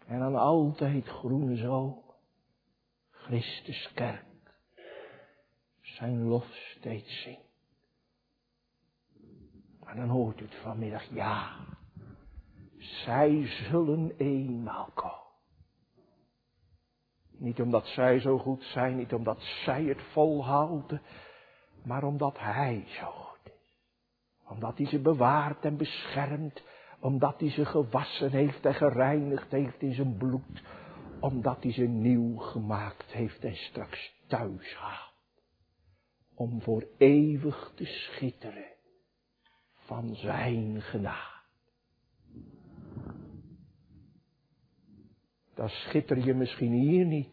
En 0.07 0.19
dan 0.19 0.35
altijd 0.35 1.07
groene 1.07 1.55
zomer, 1.55 2.03
Christus 3.09 3.91
kerk, 3.93 4.25
zijn 5.99 6.27
lof 6.27 6.45
steeds 6.77 7.21
zingt. 7.21 7.47
Maar 9.83 9.95
dan 9.95 10.09
hoort 10.09 10.39
u 10.39 10.43
het 10.43 10.55
vanmiddag, 10.55 11.03
ja, 11.13 11.55
zij 12.77 13.47
zullen 13.47 14.13
eenmaal 14.17 14.89
komen. 14.93 15.17
Niet 17.37 17.61
omdat 17.61 17.87
zij 17.87 18.19
zo 18.19 18.37
goed 18.37 18.63
zijn, 18.63 18.97
niet 18.97 19.13
omdat 19.13 19.41
zij 19.41 19.83
het 19.83 20.01
volhouden, 20.11 21.01
maar 21.83 22.03
omdat 22.03 22.39
Hij 22.39 22.83
zo 22.87 23.11
goed 23.11 23.39
is. 23.43 23.73
Omdat 24.47 24.77
Hij 24.77 24.87
ze 24.87 24.99
bewaart 24.99 25.65
en 25.65 25.77
beschermt, 25.77 26.63
omdat 26.99 27.39
Hij 27.39 27.49
ze 27.49 27.65
gewassen 27.65 28.31
heeft 28.31 28.65
en 28.65 28.73
gereinigd 28.73 29.51
heeft 29.51 29.81
in 29.81 29.93
zijn 29.93 30.17
bloed, 30.17 30.63
omdat 31.19 31.63
Hij 31.63 31.71
ze 31.71 31.83
nieuw 31.83 32.37
gemaakt 32.37 33.11
heeft 33.11 33.43
en 33.43 33.55
straks 33.55 34.15
thuis 34.27 34.75
haalt. 34.75 35.08
Om 36.39 36.61
voor 36.61 36.87
eeuwig 36.97 37.71
te 37.75 37.85
schitteren 37.85 38.67
van 39.73 40.15
Zijn 40.15 40.81
genade. 40.81 41.39
dan 45.59 45.69
schitter 45.69 46.17
je 46.17 46.33
misschien 46.33 46.71
hier 46.71 47.05
niet. 47.05 47.29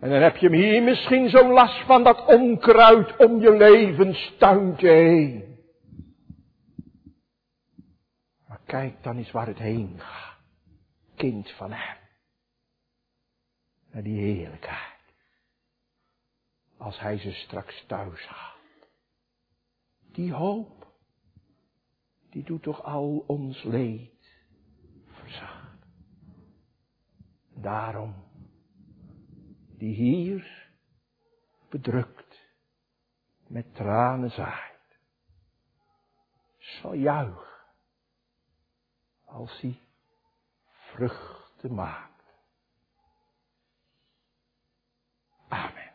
En 0.00 0.10
dan 0.10 0.22
heb 0.22 0.36
je 0.36 0.48
hem 0.48 0.58
hier 0.58 0.82
misschien 0.82 1.28
zo 1.28 1.52
last 1.52 1.86
van 1.86 2.04
dat 2.04 2.26
onkruid 2.26 3.16
om 3.16 3.40
je 3.40 3.56
levenstuintje 3.56 4.88
heen. 4.88 5.58
Maar 8.46 8.60
kijk 8.66 9.02
dan 9.02 9.16
eens 9.16 9.30
waar 9.30 9.46
het 9.46 9.58
heen 9.58 9.94
gaat. 9.96 10.38
Kind 11.16 11.50
van 11.50 11.72
hem. 11.72 11.96
Naar 13.90 14.02
die 14.02 14.20
heerlijkheid 14.20 14.97
als 16.78 17.00
hij 17.00 17.18
ze 17.18 17.32
straks 17.32 17.84
thuis 17.86 18.26
haalt. 18.26 18.88
Die 20.12 20.32
hoop, 20.32 20.86
die 22.30 22.42
doet 22.42 22.62
toch 22.62 22.82
al 22.82 23.24
ons 23.26 23.62
leed 23.62 24.36
verzagen. 25.06 25.78
Daarom, 27.54 28.14
die 29.76 29.94
hier 29.94 30.70
bedrukt 31.68 32.46
met 33.46 33.74
tranen 33.74 34.30
zaait, 34.30 34.98
zal 36.58 36.94
juich 36.94 37.48
als 39.24 39.60
hij 39.60 39.80
vruchten 40.68 41.74
maakt. 41.74 42.22
Amen. 45.48 45.87